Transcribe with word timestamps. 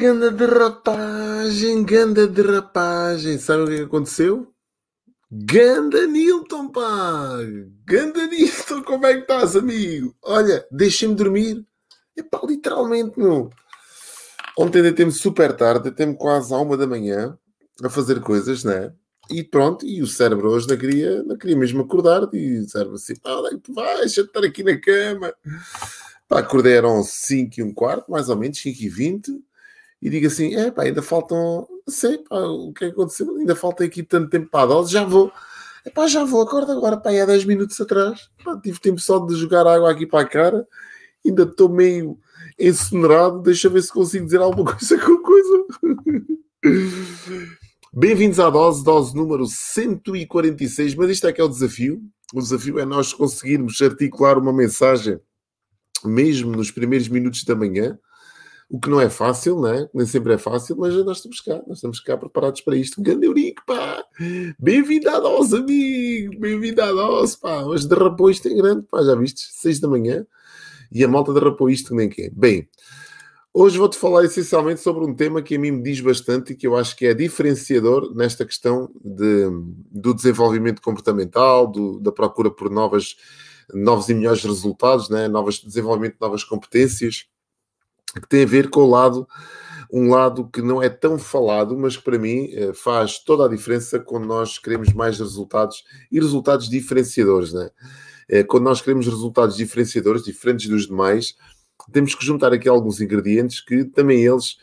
Ganda 0.00 0.30
derrapagem, 0.30 1.84
ganda 1.84 2.26
derrapagem. 2.26 3.36
Sabe 3.36 3.62
o 3.64 3.66
que 3.66 3.82
aconteceu? 3.82 4.50
Ganda 5.30 6.06
Nilton, 6.06 6.68
pá! 6.68 7.36
Ganda 7.84 8.26
Nilton, 8.26 8.82
como 8.82 9.04
é 9.04 9.12
que 9.12 9.20
estás, 9.20 9.56
amigo? 9.56 10.16
Olha, 10.22 10.66
deixem-me 10.70 11.14
dormir. 11.14 11.66
É 12.16 12.22
pá, 12.22 12.40
literalmente, 12.48 13.18
meu. 13.18 13.50
Ontem 14.56 14.80
deitei-me 14.80 15.12
super 15.12 15.54
tarde, 15.54 15.84
deitei-me 15.84 16.16
quase 16.16 16.54
à 16.54 16.56
uma 16.56 16.78
da 16.78 16.86
manhã 16.86 17.38
a 17.84 17.90
fazer 17.90 18.22
coisas, 18.22 18.64
né? 18.64 18.94
E 19.28 19.44
pronto, 19.44 19.84
e 19.84 20.00
o 20.00 20.06
cérebro 20.06 20.48
hoje 20.48 20.66
não 20.66 20.78
queria, 20.78 21.22
não 21.24 21.36
queria 21.36 21.58
mesmo 21.58 21.82
acordar. 21.82 22.26
E 22.32 22.60
o 22.60 22.66
cérebro 22.66 22.94
assim, 22.94 23.16
pá, 23.16 23.34
onde 23.34 23.48
é 23.48 23.50
que 23.50 23.58
tu 23.58 23.74
vais? 23.74 23.98
Deixa-te 23.98 24.28
estar 24.28 24.44
aqui 24.46 24.62
na 24.62 24.80
cama. 24.80 25.34
Pá, 26.26 26.38
acordei 26.38 26.72
eram 26.72 27.02
5 27.02 27.60
e 27.60 27.62
um 27.62 27.74
quarto, 27.74 28.10
mais 28.10 28.30
ou 28.30 28.36
menos, 28.36 28.58
5 28.62 28.82
e 28.82 28.88
20 28.88 29.49
e 30.00 30.08
digo 30.08 30.26
assim: 30.26 30.54
é 30.54 30.70
pá, 30.70 30.84
ainda 30.84 31.02
faltam, 31.02 31.66
sei 31.88 32.18
pá, 32.18 32.38
o 32.38 32.72
que 32.72 32.84
é 32.84 32.88
que 32.88 32.92
aconteceu, 32.94 33.36
ainda 33.36 33.54
falta 33.54 33.84
aqui 33.84 34.02
tanto 34.02 34.30
tempo 34.30 34.48
para 34.50 34.64
a 34.64 34.66
dose, 34.66 34.92
já 34.92 35.04
vou. 35.04 35.30
É 35.84 35.90
pá, 35.90 36.06
já 36.06 36.24
vou, 36.24 36.42
acorda 36.42 36.72
agora, 36.72 36.96
pá, 36.96 37.10
há 37.10 37.26
10 37.26 37.44
minutos 37.44 37.80
atrás. 37.80 38.30
Pá, 38.44 38.58
tive 38.62 38.80
tempo 38.80 39.00
só 39.00 39.18
de 39.18 39.34
jogar 39.36 39.66
água 39.66 39.90
aqui 39.90 40.06
para 40.06 40.20
a 40.20 40.28
cara, 40.28 40.66
ainda 41.24 41.42
estou 41.44 41.68
meio 41.68 42.18
encenerado, 42.58 43.42
deixa 43.42 43.68
ver 43.68 43.82
se 43.82 43.92
consigo 43.92 44.24
dizer 44.24 44.40
alguma 44.40 44.72
coisa 44.76 44.98
com 44.98 45.18
coisa. 45.22 45.66
Bem-vindos 47.92 48.38
à 48.38 48.48
dose, 48.48 48.84
dose 48.84 49.14
número 49.14 49.46
146, 49.46 50.94
mas 50.94 51.10
isto 51.10 51.26
é 51.26 51.32
que 51.32 51.40
é 51.40 51.44
o 51.44 51.48
desafio. 51.48 52.00
O 52.32 52.40
desafio 52.40 52.78
é 52.78 52.84
nós 52.84 53.12
conseguirmos 53.12 53.80
articular 53.82 54.38
uma 54.38 54.52
mensagem 54.52 55.18
mesmo 56.04 56.52
nos 56.52 56.70
primeiros 56.70 57.08
minutos 57.08 57.44
da 57.44 57.54
manhã, 57.54 57.98
o 58.70 58.78
que 58.78 58.88
não 58.88 59.00
é 59.00 59.10
fácil, 59.10 59.60
né? 59.60 59.88
nem 59.92 60.06
sempre 60.06 60.32
é 60.32 60.38
fácil, 60.38 60.76
mas 60.78 60.94
nós 61.04 61.16
estamos 61.16 61.40
cá, 61.40 61.60
nós 61.66 61.78
estamos 61.78 61.98
cá 61.98 62.16
preparados 62.16 62.60
para 62.60 62.76
isto. 62.76 63.02
Grande 63.02 63.26
Eurico, 63.26 63.62
pá! 63.66 64.04
Bem-vindo 64.60 65.10
à 65.10 65.18
dose, 65.18 65.56
amigo! 65.56 66.38
Bem-vindo 66.38 66.80
à 66.80 66.92
dose, 66.92 67.36
pá! 67.36 67.64
Hoje 67.64 67.88
derrapou 67.88 68.30
isto 68.30 68.48
em 68.48 68.56
grande, 68.56 68.86
pá, 68.88 69.02
já 69.02 69.16
viste? 69.16 69.40
Seis 69.50 69.80
da 69.80 69.88
manhã 69.88 70.24
e 70.92 71.02
a 71.02 71.08
malta 71.08 71.34
derrapou 71.34 71.68
isto 71.68 71.92
nem 71.96 72.08
quem. 72.08 72.30
Bem, 72.32 72.68
hoje 73.52 73.76
vou-te 73.76 73.98
falar 73.98 74.24
essencialmente 74.24 74.80
sobre 74.80 75.04
um 75.04 75.16
tema 75.16 75.42
que 75.42 75.56
a 75.56 75.58
mim 75.58 75.72
me 75.72 75.82
diz 75.82 76.00
bastante 76.00 76.52
e 76.52 76.56
que 76.56 76.68
eu 76.68 76.76
acho 76.76 76.96
que 76.96 77.06
é 77.06 77.12
diferenciador 77.12 78.14
nesta 78.14 78.46
questão 78.46 78.88
de, 79.04 79.46
do 79.90 80.14
desenvolvimento 80.14 80.80
comportamental, 80.80 81.66
do, 81.66 81.98
da 81.98 82.12
procura 82.12 82.52
por 82.52 82.70
novas, 82.70 83.16
novos 83.74 84.08
e 84.08 84.14
melhores 84.14 84.44
resultados, 84.44 85.10
né? 85.10 85.28
desenvolvimento 85.66 86.12
de 86.12 86.20
novas 86.20 86.44
competências 86.44 87.28
que 88.14 88.28
tem 88.28 88.42
a 88.42 88.46
ver 88.46 88.70
com 88.70 88.80
o 88.80 88.90
lado, 88.90 89.26
um 89.92 90.08
lado 90.08 90.48
que 90.48 90.62
não 90.62 90.82
é 90.82 90.88
tão 90.88 91.18
falado, 91.18 91.76
mas 91.76 91.96
que 91.96 92.02
para 92.02 92.18
mim 92.18 92.50
eh, 92.52 92.72
faz 92.72 93.18
toda 93.18 93.44
a 93.44 93.48
diferença 93.48 93.98
quando 93.98 94.26
nós 94.26 94.58
queremos 94.58 94.92
mais 94.92 95.18
resultados 95.18 95.84
e 96.10 96.18
resultados 96.18 96.68
diferenciadores, 96.68 97.52
né? 97.52 97.70
Quando 98.46 98.62
nós 98.62 98.80
queremos 98.80 99.08
resultados 99.08 99.56
diferenciadores, 99.56 100.22
diferentes 100.22 100.68
dos 100.68 100.86
demais, 100.86 101.34
temos 101.92 102.14
que 102.14 102.24
juntar 102.24 102.52
aqui 102.52 102.68
alguns 102.68 103.00
ingredientes 103.00 103.60
que 103.60 103.84
também 103.84 104.24
eles 104.24 104.56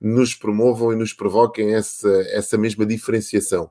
nos 0.00 0.34
promovam 0.34 0.92
e 0.92 0.96
nos 0.96 1.12
provoquem 1.12 1.74
essa, 1.74 2.10
essa 2.30 2.58
mesma 2.58 2.84
diferenciação. 2.84 3.70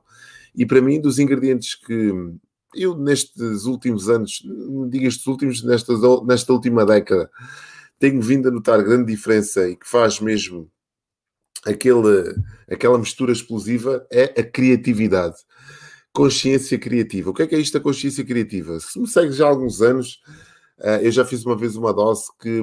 E 0.54 0.64
para 0.64 0.80
mim, 0.80 1.00
dos 1.00 1.18
ingredientes 1.18 1.74
que 1.74 2.12
eu 2.74 2.96
nestes 2.96 3.64
últimos 3.64 4.08
anos, 4.08 4.42
digo 4.88 5.06
estes 5.06 5.26
últimos, 5.26 5.62
nesta, 5.62 5.92
nesta 6.24 6.52
última 6.52 6.86
década, 6.86 7.30
tenho 8.02 8.20
vindo 8.20 8.48
a 8.48 8.50
notar 8.50 8.82
grande 8.82 9.12
diferença 9.12 9.68
e 9.68 9.76
que 9.76 9.88
faz 9.88 10.18
mesmo 10.18 10.68
aquele, 11.64 12.34
aquela 12.68 12.98
mistura 12.98 13.30
explosiva 13.30 14.04
é 14.10 14.24
a 14.24 14.42
criatividade. 14.42 15.36
Consciência 16.12 16.76
criativa. 16.80 17.30
O 17.30 17.32
que 17.32 17.42
é 17.42 17.46
que 17.46 17.54
é 17.54 17.58
isto 17.60 17.74
da 17.74 17.80
consciência 17.80 18.24
criativa? 18.24 18.80
Se 18.80 18.98
me 18.98 19.06
segues 19.06 19.36
já 19.36 19.46
há 19.46 19.50
alguns 19.50 19.80
anos, 19.80 20.20
eh, 20.80 21.06
eu 21.06 21.12
já 21.12 21.24
fiz 21.24 21.46
uma 21.46 21.56
vez 21.56 21.76
uma 21.76 21.94
dose 21.94 22.24
que 22.40 22.60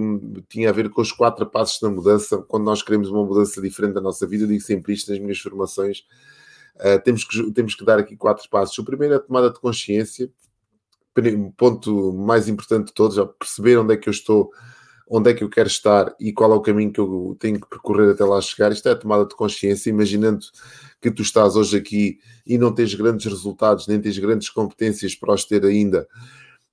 tinha 0.50 0.72
a 0.72 0.74
ver 0.74 0.90
com 0.90 1.00
os 1.00 1.14
quatro 1.14 1.50
passos 1.50 1.80
da 1.80 1.90
mudança. 1.90 2.40
Quando 2.40 2.66
nós 2.66 2.84
queremos 2.84 3.10
uma 3.10 3.24
mudança 3.24 3.62
diferente 3.62 3.94
da 3.94 4.02
nossa 4.02 4.28
vida, 4.28 4.44
eu 4.44 4.48
digo 4.50 4.62
sempre 4.62 4.92
isto 4.92 5.10
nas 5.10 5.22
minhas 5.22 5.40
formações. 5.40 6.04
Eh, 6.80 6.98
temos, 6.98 7.24
que, 7.24 7.50
temos 7.54 7.76
que 7.76 7.86
dar 7.86 7.98
aqui 7.98 8.18
quatro 8.18 8.44
passos. 8.50 8.78
O 8.78 8.84
primeiro 8.84 9.14
é 9.14 9.18
a 9.18 9.22
tomada 9.22 9.50
de 9.50 9.60
consciência. 9.62 10.30
Ponto 11.56 12.12
mais 12.12 12.50
importante 12.50 12.88
de 12.88 12.94
todos, 12.94 13.16
já 13.16 13.26
perceber 13.26 13.78
onde 13.78 13.94
é 13.94 13.98
que 13.98 14.10
eu 14.10 14.12
estou 14.12 14.52
onde 15.10 15.32
é 15.32 15.34
que 15.34 15.44
eu 15.44 15.50
quero 15.50 15.68
estar 15.68 16.14
e 16.20 16.32
qual 16.32 16.52
é 16.54 16.56
o 16.56 16.62
caminho 16.62 16.94
que 16.94 17.00
eu 17.00 17.36
tenho 17.40 17.60
que 17.60 17.68
percorrer 17.68 18.12
até 18.12 18.24
lá 18.24 18.40
chegar. 18.40 18.72
Isto 18.72 18.88
é 18.90 18.92
a 18.92 18.96
tomada 18.96 19.26
de 19.26 19.36
consciência, 19.36 19.90
imaginando 19.90 20.46
que 21.02 21.10
tu 21.10 21.24
estás 21.24 21.56
hoje 21.56 21.76
aqui 21.76 22.20
e 22.46 22.58
não 22.58 22.72
tens 22.72 22.94
grandes 22.94 23.26
resultados, 23.26 23.88
nem 23.88 24.00
tens 24.00 24.18
grandes 24.20 24.50
competências 24.50 25.16
para 25.16 25.34
os 25.34 25.46
ter 25.46 25.66
ainda, 25.66 26.08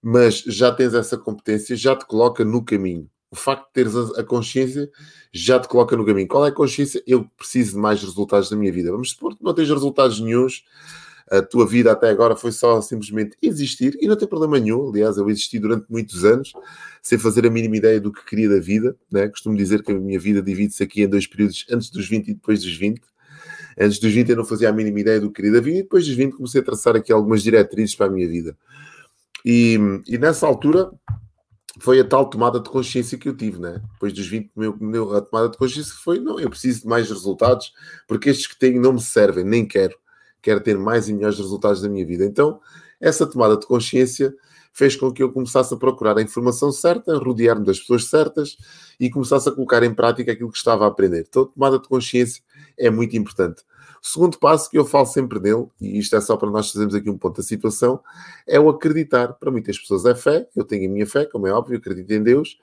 mas 0.03 0.41
já 0.41 0.71
tens 0.71 0.93
essa 0.93 1.17
competência, 1.17 1.75
já 1.75 1.97
te 1.97 2.05
coloca 2.05 2.45
no 2.45 2.63
caminho. 2.63 3.09
O 3.31 3.37
facto 3.37 3.67
de 3.67 3.73
teres 3.73 3.95
a 4.17 4.23
consciência 4.23 4.89
já 5.33 5.59
te 5.59 5.67
coloca 5.67 5.97
no 5.97 6.07
caminho. 6.07 6.29
Qual 6.29 6.45
é 6.45 6.51
a 6.51 6.53
consciência? 6.53 7.03
Eu 7.07 7.29
preciso 7.37 7.73
de 7.73 7.79
mais 7.79 8.01
resultados 8.01 8.51
na 8.51 8.57
minha 8.57 8.71
vida. 8.71 8.93
Vamos 8.93 9.11
supor 9.11 9.37
que 9.37 9.43
não 9.43 9.53
tens 9.53 9.69
resultados 9.69 10.21
nenhums, 10.21 10.63
a 11.31 11.43
tua 11.43 11.67
vida 11.67 11.91
até 11.91 12.09
agora 12.09 12.37
foi 12.37 12.53
só 12.53 12.81
simplesmente 12.81 13.37
existir 13.43 13.97
e 14.01 14.07
não 14.07 14.17
tem 14.17 14.29
problema 14.29 14.61
nenhum. 14.61 14.91
Aliás, 14.91 15.17
eu 15.17 15.29
existi 15.29 15.59
durante 15.59 15.87
muitos 15.89 16.25
anos 16.25 16.53
sem 17.03 17.19
fazer 17.19 17.45
a 17.45 17.51
mínima 17.51 17.77
ideia 17.77 18.01
do 18.01 18.13
que 18.13 18.25
queria 18.25 18.49
da 18.49 18.61
vida. 18.61 18.97
Né? 19.11 19.29
Costumo 19.29 19.57
dizer 19.57 19.83
que 19.83 19.91
a 19.91 19.95
minha 19.95 20.21
vida 20.21 20.41
divide-se 20.41 20.83
aqui 20.85 21.03
em 21.03 21.09
dois 21.09 21.27
períodos, 21.27 21.67
antes 21.71 21.91
dos 21.91 22.09
20 22.09 22.29
e 22.29 22.35
depois 22.35 22.63
dos 22.63 22.77
20. 22.77 23.01
Antes 23.79 23.99
dos 23.99 24.13
20 24.13 24.31
eu 24.31 24.37
não 24.37 24.45
fazia 24.45 24.69
a 24.69 24.73
mínima 24.73 25.01
ideia 25.01 25.21
do 25.21 25.29
que 25.29 25.37
queria 25.37 25.53
da 25.53 25.61
vida 25.61 25.79
e 25.79 25.83
depois 25.83 26.07
dos 26.07 26.15
20 26.15 26.37
comecei 26.37 26.61
a 26.61 26.65
traçar 26.65 26.95
aqui 26.95 27.13
algumas 27.13 27.43
diretrizes 27.43 27.95
para 27.95 28.07
a 28.07 28.11
minha 28.11 28.29
vida. 28.29 28.57
E, 29.45 29.79
e 30.07 30.17
nessa 30.19 30.47
altura 30.47 30.91
foi 31.81 32.01
a 32.01 32.05
tal 32.05 32.31
tomada 32.31 32.61
de 32.61 32.71
consciência 32.71 33.19
que 33.19 33.29
eu 33.29 33.37
tive, 33.37 33.59
né? 33.59 33.83
Depois 33.93 34.13
dos 34.13 34.27
20, 34.27 34.51
meu, 34.57 34.77
meu, 34.81 35.15
a 35.15 35.21
tomada 35.21 35.51
de 35.51 35.59
consciência 35.59 35.93
foi: 36.03 36.19
não, 36.21 36.41
eu 36.41 36.49
preciso 36.49 36.83
de 36.83 36.87
mais 36.87 37.09
resultados, 37.09 37.73
porque 38.09 38.31
estes 38.31 38.47
que 38.47 38.59
tenho 38.59 38.81
não 38.81 38.95
me 38.95 39.01
servem, 39.01 39.45
nem 39.45 39.67
quero 39.67 39.95
quero 40.47 40.61
ter 40.61 40.79
mais 40.79 41.09
e 41.09 41.13
melhores 41.13 41.39
resultados 41.39 41.83
da 41.83 41.89
minha 41.89 42.07
vida. 42.07 42.25
Então, 42.25 42.61
essa 43.01 43.27
tomada 43.27 43.57
de 43.57 43.67
consciência 43.67 44.33
fez 44.73 44.95
com 44.95 45.11
que 45.11 45.21
eu 45.21 45.33
começasse 45.33 45.75
a 45.75 45.77
procurar 45.77 46.17
a 46.19 46.23
informação 46.23 46.71
certa, 46.71 47.19
rodear-me 47.19 47.67
das 47.67 47.81
pessoas 47.81 48.05
certas 48.05 48.57
e 49.01 49.11
começasse 49.11 49.49
a 49.49 49.53
colocar 49.53 49.83
em 49.83 49.93
prática 49.93 50.31
aquilo 50.31 50.53
que 50.53 50.57
estava 50.57 50.85
a 50.85 50.89
aprender. 50.89 51.27
Então, 51.29 51.43
a 51.43 51.47
tomada 51.47 51.81
de 51.81 51.89
consciência 51.89 52.45
é 52.79 52.89
muito 52.89 53.17
importante. 53.17 53.65
O 54.01 54.07
segundo 54.07 54.39
passo 54.39 54.71
que 54.71 54.79
eu 54.79 54.85
falo 54.85 55.07
sempre 55.07 55.41
nele, 55.41 55.67
e 55.81 55.99
isto 55.99 56.15
é 56.15 56.21
só 56.21 56.37
para 56.37 56.49
nós 56.49 56.71
fazermos 56.71 56.95
aqui 56.95 57.11
um 57.11 57.19
ponto 57.19 57.39
da 57.39 57.43
situação, 57.43 57.99
é 58.47 58.61
o 58.61 58.69
acreditar. 58.69 59.33
Para 59.33 59.51
muitas 59.51 59.77
pessoas 59.77 60.05
é 60.05 60.15
fé, 60.15 60.49
eu 60.55 60.63
tenho 60.63 60.89
a 60.89 60.93
minha 60.93 61.07
fé, 61.09 61.25
como 61.25 61.49
é 61.49 61.53
óbvio, 61.53 61.77
acredito 61.77 62.13
em 62.13 62.23
Deus, 62.23 62.57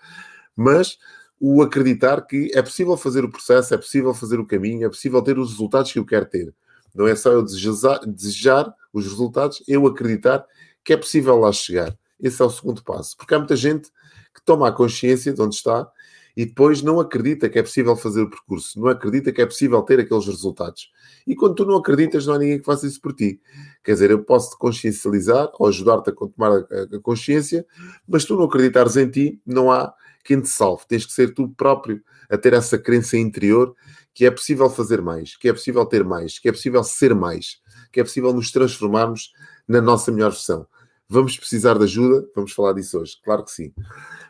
mas 0.56 0.98
o 1.38 1.62
acreditar 1.62 2.22
que 2.22 2.50
é 2.54 2.62
possível 2.62 2.96
fazer 2.96 3.26
o 3.26 3.30
processo, 3.30 3.74
é 3.74 3.78
possível 3.78 4.14
fazer 4.14 4.40
o 4.40 4.46
caminho, 4.46 4.86
é 4.86 4.90
possível 4.90 5.22
ter 5.22 5.38
os 5.38 5.52
resultados 5.52 5.92
que 5.92 6.00
eu 6.00 6.06
quero 6.06 6.26
ter. 6.26 6.54
Não 6.94 7.08
é 7.08 7.16
só 7.16 7.32
eu 7.32 7.44
desejar, 7.44 8.00
desejar 8.06 8.74
os 8.92 9.06
resultados, 9.06 9.64
eu 9.68 9.86
acreditar 9.88 10.46
que 10.84 10.94
é 10.94 10.98
possível 10.98 11.38
lá 11.38 11.52
chegar. 11.52 11.98
Esse 12.20 12.42
é 12.42 12.46
o 12.46 12.50
segundo 12.50 12.84
passo. 12.84 13.18
Porque 13.18 13.34
há 13.34 13.40
muita 13.40 13.56
gente 13.56 13.90
que 14.34 14.44
toma 14.44 14.68
a 14.68 14.72
consciência 14.72 15.34
de 15.34 15.42
onde 15.42 15.56
está 15.56 15.90
e 16.36 16.46
depois 16.46 16.82
não 16.82 17.00
acredita 17.00 17.48
que 17.48 17.60
é 17.60 17.64
possível 17.64 17.96
fazer 17.96 18.22
o 18.22 18.30
percurso, 18.30 18.80
não 18.80 18.88
acredita 18.88 19.32
que 19.32 19.42
é 19.42 19.46
possível 19.46 19.82
ter 19.84 20.00
aqueles 20.00 20.26
resultados. 20.26 20.92
E 21.28 21.36
quando 21.36 21.56
tu 21.56 21.66
não 21.66 21.78
acreditas, 21.78 22.26
não 22.26 22.34
há 22.34 22.40
ninguém 22.40 22.60
que 22.60 22.66
faça 22.66 22.88
isso 22.88 23.00
por 23.00 23.14
ti. 23.14 23.40
Quer 23.84 23.94
dizer, 23.94 24.10
eu 24.10 24.24
posso 24.24 24.52
te 24.52 24.58
consciencializar 24.58 25.52
ou 25.60 25.68
ajudar-te 25.68 26.10
a 26.10 26.14
tomar 26.14 26.66
a 26.72 27.00
consciência, 27.02 27.66
mas 28.08 28.26
tu 28.26 28.36
não 28.36 28.46
acreditares 28.46 28.98
em 28.98 29.10
ti, 29.10 29.40
não 29.46 29.72
há 29.72 29.94
quem 30.24 30.42
te 30.42 30.50
salve. 30.50 30.86
Tens 30.88 31.06
que 31.06 31.14
ser 31.14 31.34
tu 31.34 31.50
próprio 31.50 32.02
a 32.30 32.38
ter 32.38 32.54
essa 32.54 32.80
crença 32.80 33.16
interior 33.16 33.76
que 34.14 34.26
é 34.26 34.32
possível 34.32 34.70
fazer 34.70 35.02
mais, 35.02 35.36
que 35.36 35.50
é 35.50 35.54
possível 35.54 35.86
ter 35.86 36.04
mais, 36.04 36.38
que 36.38 36.48
é 36.48 36.52
possível 36.52 36.84
ser 36.84 37.16
mais, 37.16 37.58
que 37.92 38.00
é 38.00 38.04
possível 38.04 38.34
nos 38.34 38.52
transformarmos 38.52 39.34
na 39.68 39.82
nossa 39.82 40.12
melhor 40.12 40.32
versão. 40.32 40.68
Vamos 41.10 41.38
precisar 41.38 41.78
de 41.78 41.84
ajuda? 41.84 42.28
Vamos 42.36 42.54
falar 42.54 42.74
disso 42.74 43.00
hoje, 43.00 43.18
claro 43.24 43.44
que 43.44 43.52
sim. 43.52 43.74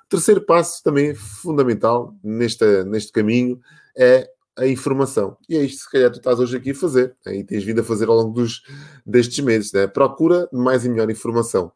Terceiro 0.09 0.41
passo, 0.41 0.81
também 0.83 1.13
fundamental 1.15 2.15
neste, 2.23 2.83
neste 2.83 3.11
caminho, 3.11 3.59
é 3.97 4.29
a 4.55 4.67
informação. 4.67 5.37
E 5.49 5.57
é 5.57 5.63
isto, 5.63 5.83
se 5.83 5.91
calhar, 5.91 6.11
tu 6.11 6.17
estás 6.17 6.39
hoje 6.39 6.57
aqui 6.57 6.71
a 6.71 6.75
fazer, 6.75 7.15
né? 7.25 7.37
e 7.37 7.43
tens 7.43 7.63
vindo 7.63 7.81
a 7.81 7.83
fazer 7.83 8.07
ao 8.07 8.15
longo 8.15 8.33
dos, 8.41 8.61
destes 9.05 9.43
meses. 9.43 9.71
Né? 9.71 9.87
Procura 9.87 10.47
mais 10.51 10.85
e 10.85 10.89
melhor 10.89 11.09
informação. 11.09 11.71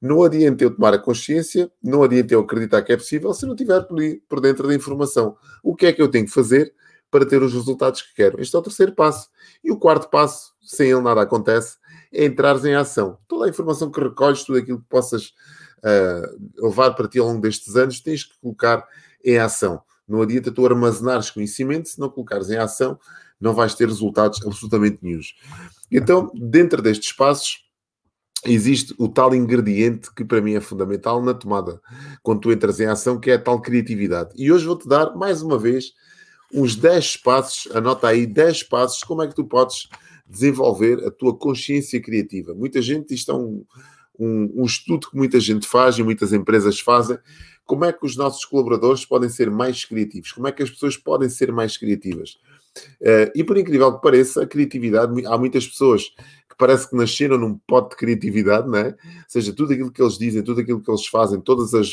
Não 0.00 0.22
adianta 0.22 0.64
eu 0.64 0.74
tomar 0.74 0.94
a 0.94 0.98
consciência, 0.98 1.70
não 1.82 2.02
adianta 2.02 2.34
eu 2.34 2.40
acreditar 2.40 2.82
que 2.82 2.92
é 2.92 2.96
possível 2.96 3.32
se 3.32 3.46
não 3.46 3.52
estiver 3.52 3.82
por, 3.82 3.98
por 4.28 4.40
dentro 4.40 4.66
da 4.66 4.74
informação. 4.74 5.36
O 5.62 5.76
que 5.76 5.86
é 5.86 5.92
que 5.92 6.02
eu 6.02 6.08
tenho 6.08 6.24
que 6.24 6.32
fazer 6.32 6.74
para 7.12 7.26
ter 7.26 7.42
os 7.42 7.52
resultados 7.52 8.00
que 8.00 8.14
quero. 8.14 8.40
Este 8.40 8.56
é 8.56 8.58
o 8.58 8.62
terceiro 8.62 8.92
passo. 8.92 9.28
E 9.62 9.70
o 9.70 9.76
quarto 9.76 10.08
passo, 10.08 10.54
sem 10.62 10.90
ele 10.90 11.02
nada 11.02 11.20
acontece, 11.20 11.76
é 12.10 12.24
entrares 12.24 12.64
em 12.64 12.74
ação. 12.74 13.18
Toda 13.28 13.44
a 13.44 13.48
informação 13.50 13.90
que 13.90 14.00
recolhes, 14.00 14.42
tudo 14.42 14.58
aquilo 14.58 14.80
que 14.80 14.88
possas 14.88 15.26
uh, 15.26 16.66
levar 16.66 16.92
para 16.92 17.06
ti 17.06 17.18
ao 17.18 17.26
longo 17.26 17.42
destes 17.42 17.76
anos, 17.76 18.00
tens 18.00 18.24
que 18.24 18.32
colocar 18.40 18.88
em 19.22 19.38
ação. 19.38 19.82
Não 20.08 20.22
adianta 20.22 20.50
tu 20.50 20.64
armazenares 20.64 21.30
conhecimento 21.30 21.90
se 21.90 22.00
não 22.00 22.08
colocares 22.08 22.48
em 22.48 22.56
ação, 22.56 22.98
não 23.38 23.52
vais 23.52 23.74
ter 23.74 23.86
resultados 23.86 24.40
absolutamente 24.44 24.98
nenhums. 25.02 25.34
Então, 25.90 26.32
dentro 26.34 26.80
destes 26.80 27.12
passos, 27.12 27.66
existe 28.46 28.94
o 28.96 29.06
tal 29.06 29.34
ingrediente 29.34 30.12
que 30.14 30.24
para 30.24 30.40
mim 30.40 30.54
é 30.54 30.60
fundamental 30.60 31.22
na 31.22 31.34
tomada, 31.34 31.78
quando 32.22 32.40
tu 32.40 32.52
entras 32.52 32.80
em 32.80 32.86
ação, 32.86 33.20
que 33.20 33.30
é 33.30 33.34
a 33.34 33.38
tal 33.38 33.60
criatividade. 33.60 34.30
E 34.34 34.50
hoje 34.50 34.64
vou-te 34.64 34.88
dar, 34.88 35.14
mais 35.14 35.42
uma 35.42 35.58
vez, 35.58 35.92
uns 36.52 36.76
10 36.76 37.16
passos, 37.18 37.70
anota 37.74 38.08
aí 38.08 38.26
10 38.26 38.64
passos, 38.64 39.02
como 39.02 39.22
é 39.22 39.28
que 39.28 39.34
tu 39.34 39.44
podes 39.44 39.88
desenvolver 40.26 41.04
a 41.04 41.10
tua 41.10 41.36
consciência 41.36 42.00
criativa. 42.00 42.54
Muita 42.54 42.80
gente, 42.80 43.14
isto 43.14 43.30
é 43.32 43.34
um, 43.34 43.64
um, 44.18 44.62
um 44.62 44.64
estudo 44.64 45.10
que 45.10 45.16
muita 45.16 45.40
gente 45.40 45.66
faz 45.66 45.98
e 45.98 46.02
muitas 46.02 46.32
empresas 46.32 46.80
fazem, 46.80 47.18
como 47.64 47.84
é 47.84 47.92
que 47.92 48.04
os 48.04 48.16
nossos 48.16 48.44
colaboradores 48.44 49.04
podem 49.04 49.28
ser 49.28 49.50
mais 49.50 49.84
criativos? 49.84 50.32
Como 50.32 50.46
é 50.46 50.52
que 50.52 50.62
as 50.62 50.70
pessoas 50.70 50.96
podem 50.96 51.28
ser 51.28 51.52
mais 51.52 51.76
criativas? 51.76 52.38
Uh, 53.00 53.30
e 53.34 53.44
por 53.44 53.56
incrível 53.56 53.94
que 53.94 54.02
pareça, 54.02 54.42
a 54.42 54.46
criatividade, 54.46 55.26
há 55.26 55.38
muitas 55.38 55.66
pessoas 55.66 56.04
que 56.48 56.56
parece 56.58 56.88
que 56.88 56.96
nasceram 56.96 57.38
num 57.38 57.58
pote 57.66 57.90
de 57.90 57.96
criatividade, 57.96 58.68
não 58.68 58.78
é? 58.78 58.88
Ou 58.88 58.94
seja, 59.28 59.52
tudo 59.52 59.72
aquilo 59.72 59.92
que 59.92 60.02
eles 60.02 60.18
dizem, 60.18 60.42
tudo 60.42 60.60
aquilo 60.60 60.80
que 60.80 60.90
eles 60.90 61.06
fazem, 61.06 61.40
todas 61.40 61.74
as 61.74 61.92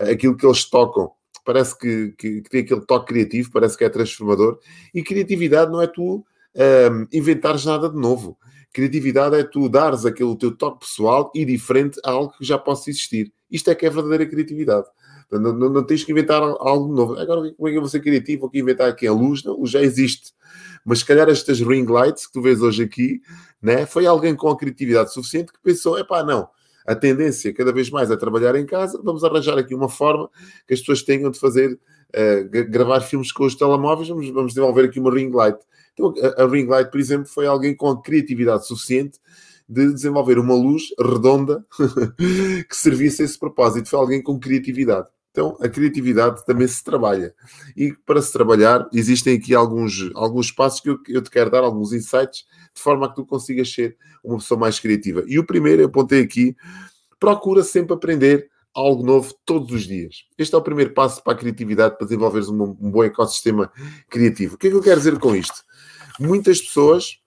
aquilo 0.00 0.36
que 0.36 0.46
eles 0.46 0.64
tocam, 0.64 1.12
parece 1.46 1.78
que, 1.78 2.12
que, 2.18 2.42
que 2.42 2.50
tem 2.50 2.60
aquele 2.60 2.80
toque 2.82 3.06
criativo, 3.06 3.50
parece 3.52 3.78
que 3.78 3.84
é 3.84 3.88
transformador. 3.88 4.58
E 4.92 5.02
criatividade 5.02 5.70
não 5.70 5.80
é 5.80 5.86
tu 5.86 6.26
um, 6.56 7.06
inventares 7.12 7.64
nada 7.64 7.88
de 7.88 7.96
novo. 7.96 8.36
Criatividade 8.72 9.36
é 9.36 9.44
tu 9.44 9.68
dares 9.68 10.04
aquele 10.04 10.36
teu 10.36 10.54
toque 10.54 10.80
pessoal 10.80 11.30
e 11.34 11.44
diferente 11.44 11.98
a 12.04 12.10
algo 12.10 12.34
que 12.36 12.44
já 12.44 12.58
possa 12.58 12.90
existir. 12.90 13.32
Isto 13.50 13.70
é 13.70 13.74
que 13.74 13.86
é 13.86 13.90
verdadeira 13.90 14.26
criatividade. 14.26 14.86
Não, 15.30 15.52
não, 15.52 15.70
não, 15.70 15.82
tens 15.84 16.04
que 16.04 16.12
inventar 16.12 16.42
algo 16.42 16.92
novo. 16.92 17.18
Agora, 17.18 17.52
como 17.52 17.68
é 17.68 17.70
que 17.70 17.76
eu 17.76 17.80
vou 17.80 17.88
ser 17.88 18.00
criativo? 18.00 18.40
Vou 18.40 18.48
aqui 18.48 18.58
inventar 18.58 18.88
aqui 18.88 19.06
a 19.06 19.12
luz? 19.12 19.42
Não, 19.42 19.64
já 19.64 19.80
existe. 19.80 20.32
Mas 20.84 21.00
se 21.00 21.04
calhar 21.04 21.28
estas 21.28 21.60
ring 21.60 21.86
lights 21.86 22.26
que 22.26 22.32
tu 22.32 22.42
vês 22.42 22.60
hoje 22.60 22.84
aqui, 22.84 23.20
né, 23.60 23.86
foi 23.86 24.06
alguém 24.06 24.36
com 24.36 24.48
a 24.48 24.56
criatividade 24.56 25.12
suficiente 25.12 25.52
que 25.52 25.58
pensou: 25.62 25.98
é 25.98 26.04
não, 26.24 26.48
a 26.86 26.94
tendência 26.94 27.52
cada 27.52 27.72
vez 27.72 27.90
mais 27.90 28.10
é 28.10 28.16
trabalhar 28.16 28.54
em 28.56 28.66
casa, 28.66 29.00
vamos 29.02 29.24
arranjar 29.24 29.58
aqui 29.58 29.74
uma 29.74 29.88
forma 29.88 30.30
que 30.66 30.74
as 30.74 30.80
pessoas 30.80 31.02
tenham 31.02 31.30
de 31.30 31.38
fazer, 31.38 31.72
uh, 31.72 32.68
gravar 32.70 33.00
filmes 33.00 33.32
com 33.32 33.44
os 33.44 33.54
telemóveis, 33.54 34.08
vamos, 34.08 34.28
vamos 34.30 34.52
desenvolver 34.52 34.84
aqui 34.84 35.00
uma 35.00 35.12
ring 35.12 35.30
light. 35.30 35.58
Então, 35.92 36.14
a, 36.36 36.44
a 36.44 36.46
ring 36.46 36.66
light, 36.66 36.90
por 36.90 37.00
exemplo, 37.00 37.26
foi 37.26 37.46
alguém 37.46 37.74
com 37.74 37.88
a 37.88 38.00
criatividade 38.00 38.66
suficiente 38.66 39.18
de 39.68 39.92
desenvolver 39.92 40.38
uma 40.38 40.54
luz 40.54 40.84
redonda 40.98 41.64
que 42.68 42.76
servisse 42.76 43.22
a 43.22 43.24
esse 43.24 43.38
propósito. 43.38 43.88
Foi 43.88 43.98
alguém 43.98 44.22
com 44.22 44.38
criatividade. 44.38 45.08
Então, 45.36 45.54
a 45.60 45.68
criatividade 45.68 46.46
também 46.46 46.66
se 46.66 46.82
trabalha. 46.82 47.34
E 47.76 47.92
para 48.06 48.22
se 48.22 48.32
trabalhar, 48.32 48.88
existem 48.90 49.36
aqui 49.36 49.54
alguns, 49.54 50.10
alguns 50.14 50.50
passos 50.50 50.80
que 50.80 50.88
eu, 50.88 50.98
eu 51.08 51.20
te 51.20 51.28
quero 51.28 51.50
dar, 51.50 51.62
alguns 51.62 51.92
insights, 51.92 52.46
de 52.74 52.80
forma 52.80 53.04
a 53.04 53.10
que 53.10 53.16
tu 53.16 53.26
consigas 53.26 53.70
ser 53.70 53.98
uma 54.24 54.38
pessoa 54.38 54.58
mais 54.58 54.80
criativa. 54.80 55.22
E 55.26 55.38
o 55.38 55.44
primeiro, 55.44 55.82
eu 55.82 55.88
apontei 55.88 56.22
aqui, 56.22 56.56
procura 57.20 57.62
sempre 57.62 57.92
aprender 57.92 58.48
algo 58.74 59.04
novo 59.04 59.34
todos 59.44 59.70
os 59.72 59.82
dias. 59.82 60.24
Este 60.38 60.54
é 60.54 60.58
o 60.58 60.62
primeiro 60.62 60.94
passo 60.94 61.22
para 61.22 61.34
a 61.34 61.36
criatividade, 61.36 61.98
para 61.98 62.06
desenvolveres 62.06 62.48
um, 62.48 62.62
um 62.62 62.90
bom 62.90 63.04
ecossistema 63.04 63.70
criativo. 64.08 64.54
O 64.54 64.58
que 64.58 64.68
é 64.68 64.70
que 64.70 64.76
eu 64.76 64.82
quero 64.82 64.96
dizer 64.96 65.18
com 65.18 65.36
isto? 65.36 65.62
Muitas 66.18 66.62
pessoas 66.62 67.18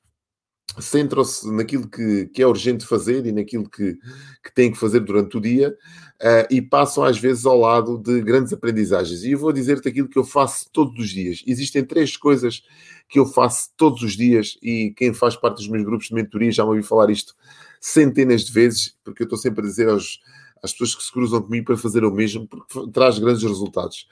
centram-se 0.79 1.49
naquilo 1.51 1.87
que, 1.87 2.27
que, 2.27 2.41
é 2.41 2.47
urgente 2.47 2.85
fazer 2.85 3.25
e 3.25 3.31
naquilo 3.31 3.69
que, 3.69 3.95
que 4.43 4.53
têm 4.53 4.71
que 4.71 4.77
fazer 4.77 4.99
durante 4.99 5.37
o 5.37 5.41
dia 5.41 5.75
uh, 6.21 6.53
e 6.53 6.61
passam 6.61 7.03
às 7.03 7.17
vezes 7.17 7.45
ao 7.45 7.59
lado 7.59 7.97
de 7.97 8.21
grandes 8.21 8.53
aprendizagens. 8.53 9.23
E 9.23 9.31
eu 9.31 9.39
vou 9.39 9.51
dizer-te 9.51 9.87
aquilo 9.87 10.07
que 10.07 10.17
eu 10.17 10.23
faço 10.23 10.69
todos 10.71 10.97
os 10.99 11.09
dias. 11.09 11.43
Existem 11.47 11.83
três 11.83 12.15
coisas 12.15 12.63
que 13.07 13.19
eu 13.19 13.25
faço 13.25 13.69
todos 13.75 14.01
os 14.03 14.15
dias 14.15 14.57
e 14.61 14.93
quem 14.95 15.13
faz 15.13 15.35
parte 15.35 15.57
dos 15.57 15.67
meus 15.67 15.83
grupos 15.83 16.07
de 16.07 16.13
mentoria 16.13 16.51
já 16.51 16.63
me 16.63 16.69
ouviu 16.69 16.83
falar 16.83 17.09
isto 17.09 17.35
centenas 17.81 18.43
de 18.43 18.51
vezes, 18.51 18.95
porque 19.03 19.23
eu 19.23 19.25
estou 19.25 19.37
sempre 19.37 19.61
a 19.61 19.67
dizer 19.67 19.89
aos, 19.89 20.19
às 20.61 20.71
pessoas 20.71 20.95
que 20.95 21.03
se 21.03 21.11
cruzam 21.11 21.41
comigo 21.41 21.65
para 21.65 21.77
fazer 21.77 22.03
o 22.03 22.11
mesmo, 22.11 22.47
porque 22.47 22.91
traz 22.91 23.17
grandes 23.17 23.43
resultados. 23.43 24.07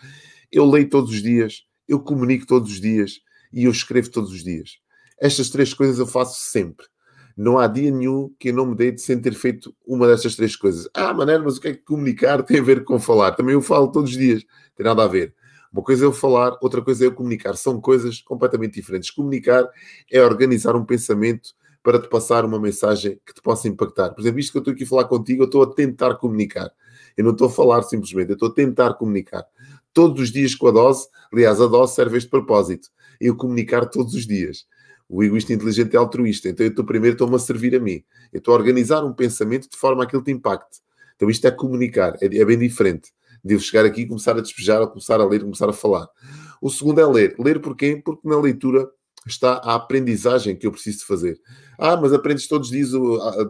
Eu 0.52 0.66
leio 0.70 0.90
todos 0.90 1.12
os 1.12 1.22
dias, 1.22 1.66
eu 1.88 2.00
comunico 2.00 2.46
todos 2.46 2.72
os 2.72 2.82
dias 2.82 3.20
e 3.52 3.66
eu 3.66 3.72
escrevo 3.72 4.10
todos 4.10 4.32
os 4.32 4.44
dias. 4.44 4.80
Estas 5.20 5.50
três 5.50 5.74
coisas 5.74 6.00
eu 6.00 6.08
faço 6.08 6.40
sempre. 6.40 6.86
Não 7.36 7.60
há 7.60 7.68
dia 7.68 7.92
nenhum 7.92 8.34
que 8.40 8.50
eu 8.50 8.54
não 8.54 8.66
me 8.66 8.76
deite 8.76 9.02
sem 9.02 9.20
ter 9.22 9.34
feito 9.34 9.74
uma 9.86 10.08
destas 10.08 10.36
três 10.36 10.56
coisas. 10.56 10.90
Ah, 10.94 11.14
maneiro, 11.14 11.44
mas 11.44 11.58
o 11.58 11.62
que 11.62 11.68
é 11.68 11.74
que 11.74 11.84
comunicar 11.84 12.42
tem 12.44 12.60
a 12.60 12.64
ver 12.64 12.84
com 12.84 13.00
falar? 13.00 13.34
Também 13.34 13.54
eu 13.54 13.62
falo 13.62 13.92
todos 13.92 14.10
os 14.10 14.18
dias, 14.18 14.44
tem 14.76 14.86
nada 14.86 15.04
a 15.04 15.08
ver. 15.08 15.36
Uma 15.72 15.84
coisa 15.84 16.06
é 16.06 16.08
eu 16.08 16.14
falar, 16.14 16.58
outra 16.62 16.82
coisa 16.82 17.04
é 17.04 17.08
eu 17.08 17.14
comunicar. 17.14 17.56
São 17.56 17.80
coisas 17.80 18.22
completamente 18.22 18.74
diferentes. 18.74 19.12
Comunicar 19.12 19.70
é 20.12 20.22
organizar 20.24 20.76
um 20.76 20.84
pensamento 20.84 21.54
para 21.84 22.02
te 22.02 22.10
passar 22.10 22.44
uma 22.44 22.60
mensagem 22.60 23.20
que 23.26 23.34
te 23.34 23.42
possa 23.42 23.68
impactar. 23.68 24.10
Por 24.10 24.22
exemplo, 24.22 24.40
isto 24.40 24.52
que 24.52 24.58
eu 24.58 24.62
estou 24.62 24.74
aqui 24.74 24.84
a 24.84 24.88
falar 24.88 25.06
contigo, 25.06 25.44
eu 25.44 25.46
estou 25.46 25.64
a 25.64 25.74
tentar 25.74 26.16
comunicar. 26.16 26.72
Eu 27.16 27.24
não 27.24 27.32
estou 27.32 27.48
a 27.48 27.52
falar 27.52 27.84
simplesmente, 27.84 28.30
eu 28.30 28.34
estou 28.34 28.50
a 28.50 28.54
tentar 28.54 28.94
comunicar. 28.96 29.46
Todos 29.94 30.22
os 30.24 30.32
dias 30.32 30.56
com 30.56 30.68
a 30.68 30.72
dose, 30.72 31.08
aliás, 31.32 31.62
a 31.62 31.68
dose 31.68 31.96
serve 31.96 32.16
a 32.16 32.18
este 32.18 32.30
propósito. 32.30 32.90
Eu 33.22 33.36
comunicar 33.36 33.86
todos 33.86 34.14
os 34.14 34.26
dias. 34.26 34.66
O 35.10 35.24
egoísta 35.24 35.54
inteligente 35.54 35.96
é 35.96 35.98
altruísta. 35.98 36.50
Então 36.50 36.66
eu 36.66 36.70
estou 36.70 36.86
primeiro 36.86 37.14
estou-me 37.16 37.36
a 37.36 37.40
servir 37.40 37.76
a 37.76 37.80
mim. 37.80 38.04
Eu 38.34 38.40
estou 38.40 38.54
a 38.54 38.58
organizar 38.58 39.04
um 39.06 39.14
pensamento 39.14 39.70
de 39.70 39.78
forma 39.78 40.04
a 40.04 40.06
que 40.06 40.16
ele 40.16 40.24
te 40.24 40.32
impacte. 40.32 40.80
Então 41.16 41.30
isto 41.30 41.46
é 41.48 41.52
comunicar. 41.52 42.16
É, 42.22 42.26
é 42.26 42.46
bem 42.46 42.58
diferente 42.58 43.12
de 43.44 43.54
eu 43.54 43.60
chegar 43.60 43.86
aqui 43.86 44.02
e 44.02 44.08
começar 44.08 44.38
a 44.38 44.42
despejar, 44.42 44.82
ou 44.82 44.88
começar 44.88 45.20
a 45.22 45.26
ler, 45.26 45.42
começar 45.42 45.70
a 45.70 45.74
falar. 45.74 46.08
O 46.62 46.70
segundo 46.70 47.00
é 47.00 47.06
ler. 47.06 47.36
Ler 47.40 47.60
porquê? 47.62 48.02
Porque 48.04 48.28
na 48.28 48.40
leitura 48.40 48.90
está 49.26 49.54
a 49.54 49.76
aprendizagem 49.76 50.56
que 50.56 50.68
eu 50.68 50.72
preciso 50.72 51.06
fazer. 51.06 51.40
Ah, 51.78 51.96
mas 51.98 52.14
aprendes 52.14 52.48
todos 52.48 52.70
os 52.70 52.74
dias 52.74 52.90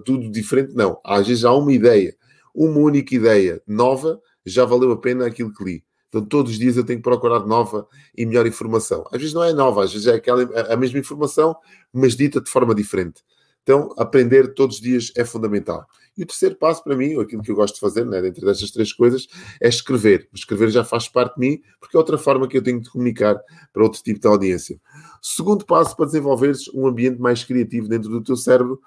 tudo 0.05 0.29
diferente? 0.29 0.73
Não. 0.75 0.99
Às 1.03 1.27
vezes 1.27 1.45
há 1.45 1.53
uma 1.53 1.71
ideia, 1.71 2.15
uma 2.53 2.79
única 2.79 3.15
ideia 3.15 3.61
nova, 3.65 4.19
já 4.45 4.65
valeu 4.65 4.91
a 4.91 4.99
pena 4.99 5.25
aquilo 5.25 5.53
que 5.53 5.63
li. 5.63 5.83
Então, 6.17 6.25
todos 6.25 6.53
os 6.53 6.57
dias 6.57 6.75
eu 6.77 6.83
tenho 6.83 6.97
que 6.97 7.03
procurar 7.03 7.45
nova 7.45 7.87
e 8.17 8.25
melhor 8.25 8.47
informação. 8.47 9.05
Às 9.11 9.19
vezes 9.19 9.33
não 9.35 9.43
é 9.43 9.53
nova, 9.53 9.83
às 9.83 9.93
vezes 9.93 10.07
é 10.07 10.15
aquela, 10.15 10.43
a 10.73 10.75
mesma 10.75 10.97
informação, 10.97 11.55
mas 11.93 12.15
dita 12.15 12.41
de 12.41 12.49
forma 12.49 12.73
diferente. 12.73 13.21
Então, 13.61 13.93
aprender 13.97 14.53
todos 14.55 14.77
os 14.77 14.81
dias 14.81 15.11
é 15.15 15.23
fundamental. 15.23 15.85
E 16.17 16.23
o 16.23 16.25
terceiro 16.25 16.55
passo 16.55 16.83
para 16.83 16.95
mim, 16.95 17.19
aquilo 17.19 17.43
que 17.43 17.51
eu 17.51 17.55
gosto 17.55 17.75
de 17.75 17.81
fazer, 17.81 18.03
né, 18.03 18.19
dentro 18.19 18.43
destas 18.45 18.71
três 18.71 18.91
coisas, 18.91 19.27
é 19.61 19.67
escrever. 19.67 20.27
Escrever 20.33 20.71
já 20.71 20.83
faz 20.83 21.07
parte 21.07 21.35
de 21.35 21.39
mim, 21.39 21.61
porque 21.79 21.95
é 21.95 21.99
outra 21.99 22.17
forma 22.17 22.47
que 22.47 22.57
eu 22.57 22.63
tenho 22.63 22.81
de 22.81 22.89
comunicar 22.89 23.39
para 23.71 23.83
outro 23.83 24.01
tipo 24.01 24.19
de 24.19 24.27
audiência. 24.27 24.79
Segundo 25.21 25.65
passo 25.65 25.95
para 25.95 26.05
desenvolveres 26.05 26.67
um 26.69 26.87
ambiente 26.87 27.19
mais 27.19 27.43
criativo 27.43 27.87
dentro 27.87 28.09
do 28.09 28.23
teu 28.23 28.35
cérebro, 28.35 28.79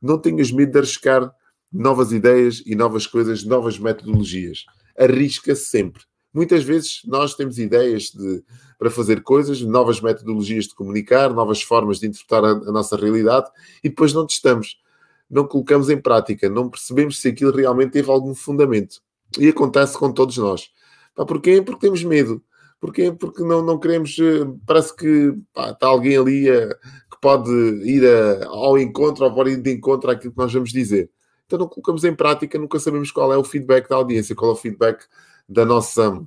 não 0.00 0.18
tenhas 0.18 0.50
medo 0.50 0.72
de 0.72 0.78
arriscar 0.78 1.30
novas 1.70 2.12
ideias 2.12 2.62
e 2.64 2.74
novas 2.74 3.06
coisas, 3.06 3.44
novas 3.44 3.78
metodologias. 3.78 4.64
Arrisca 4.96 5.54
sempre. 5.54 6.02
Muitas 6.38 6.62
vezes 6.62 7.00
nós 7.04 7.34
temos 7.34 7.58
ideias 7.58 8.12
de, 8.12 8.44
para 8.78 8.88
fazer 8.88 9.24
coisas, 9.24 9.60
novas 9.60 10.00
metodologias 10.00 10.66
de 10.66 10.74
comunicar, 10.76 11.34
novas 11.34 11.60
formas 11.60 11.98
de 11.98 12.06
interpretar 12.06 12.44
a, 12.44 12.50
a 12.50 12.70
nossa 12.70 12.96
realidade 12.96 13.50
e 13.82 13.88
depois 13.88 14.12
não 14.12 14.24
testamos, 14.24 14.80
não 15.28 15.44
colocamos 15.48 15.90
em 15.90 16.00
prática, 16.00 16.48
não 16.48 16.70
percebemos 16.70 17.20
se 17.20 17.26
aquilo 17.26 17.50
realmente 17.50 17.90
teve 17.90 18.08
algum 18.08 18.36
fundamento. 18.36 19.02
E 19.36 19.48
acontece 19.48 19.98
com 19.98 20.12
todos 20.12 20.36
nós. 20.36 20.70
Pá, 21.12 21.26
porquê? 21.26 21.60
Porque 21.60 21.80
temos 21.80 22.04
medo. 22.04 22.40
Porquê? 22.80 23.10
Porque 23.10 23.42
não, 23.42 23.60
não 23.60 23.76
queremos. 23.76 24.16
Eh, 24.20 24.46
parece 24.64 24.94
que 24.94 25.34
pá, 25.52 25.70
está 25.70 25.88
alguém 25.88 26.16
ali 26.16 26.48
a, 26.48 26.54
eh, 26.54 26.68
que 27.10 27.20
pode 27.20 27.50
ir 27.84 28.06
a, 28.06 28.46
ao 28.46 28.78
encontro 28.78 29.24
ou 29.24 29.34
pode 29.34 29.50
ir 29.50 29.60
de 29.60 29.72
encontro 29.72 30.08
àquilo 30.08 30.32
que 30.32 30.38
nós 30.38 30.52
vamos 30.52 30.70
dizer. 30.70 31.10
Então 31.46 31.58
não 31.58 31.66
colocamos 31.66 32.04
em 32.04 32.14
prática, 32.14 32.56
nunca 32.60 32.78
sabemos 32.78 33.10
qual 33.10 33.32
é 33.32 33.36
o 33.36 33.42
feedback 33.42 33.88
da 33.88 33.96
audiência, 33.96 34.36
qual 34.36 34.52
é 34.52 34.54
o 34.54 34.56
feedback 34.56 35.04
da 35.48 35.64
nossa. 35.64 36.20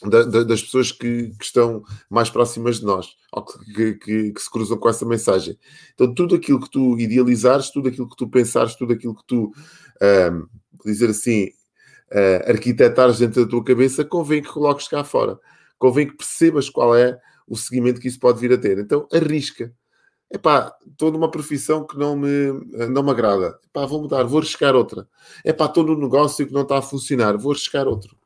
Da, 0.00 0.22
da, 0.22 0.44
das 0.44 0.62
pessoas 0.62 0.92
que, 0.92 1.30
que, 1.30 1.44
estão 1.44 1.82
mais 2.08 2.30
próximas 2.30 2.78
de 2.78 2.84
nós, 2.84 3.16
ou 3.32 3.44
que, 3.44 3.94
que, 3.94 4.32
que, 4.32 4.40
se 4.40 4.48
cruzam 4.48 4.78
com 4.78 4.88
essa 4.88 5.04
mensagem. 5.04 5.58
Então, 5.92 6.14
tudo 6.14 6.36
aquilo 6.36 6.60
que 6.60 6.70
tu 6.70 6.96
idealizares, 7.00 7.72
tudo 7.72 7.88
aquilo 7.88 8.08
que 8.08 8.14
tu 8.14 8.28
pensares, 8.28 8.76
tudo 8.76 8.92
aquilo 8.92 9.16
que 9.16 9.26
tu, 9.26 9.52
um, 10.00 10.46
dizer 10.84 11.10
assim, 11.10 11.46
uh, 12.12 12.48
arquitetares 12.48 13.18
dentro 13.18 13.44
da 13.44 13.50
tua 13.50 13.64
cabeça, 13.64 14.04
convém 14.04 14.40
que 14.40 14.48
coloques 14.48 14.86
cá 14.86 15.02
fora. 15.02 15.36
Convém 15.78 16.06
que 16.06 16.16
percebas 16.16 16.68
qual 16.70 16.94
é 16.94 17.18
o 17.46 17.56
seguimento 17.56 18.00
que 18.00 18.08
isso 18.08 18.20
pode 18.20 18.40
vir 18.40 18.52
a 18.52 18.58
ter. 18.58 18.78
Então, 18.78 19.08
arrisca. 19.12 19.72
Epá, 20.30 20.76
estou 20.86 21.10
numa 21.10 21.30
profissão 21.30 21.86
que 21.86 21.96
não 21.96 22.14
me, 22.14 22.52
não 22.90 23.02
me 23.02 23.10
agrada. 23.10 23.58
Epá, 23.64 23.86
vou 23.86 24.02
mudar, 24.02 24.24
vou 24.24 24.40
arriscar 24.40 24.76
outra. 24.76 25.08
Epá, 25.44 25.64
estou 25.64 25.84
num 25.84 25.98
negócio 25.98 26.46
que 26.46 26.52
não 26.52 26.62
está 26.62 26.78
a 26.78 26.82
funcionar, 26.82 27.38
vou 27.38 27.52
arriscar 27.52 27.86
outro. 27.86 28.17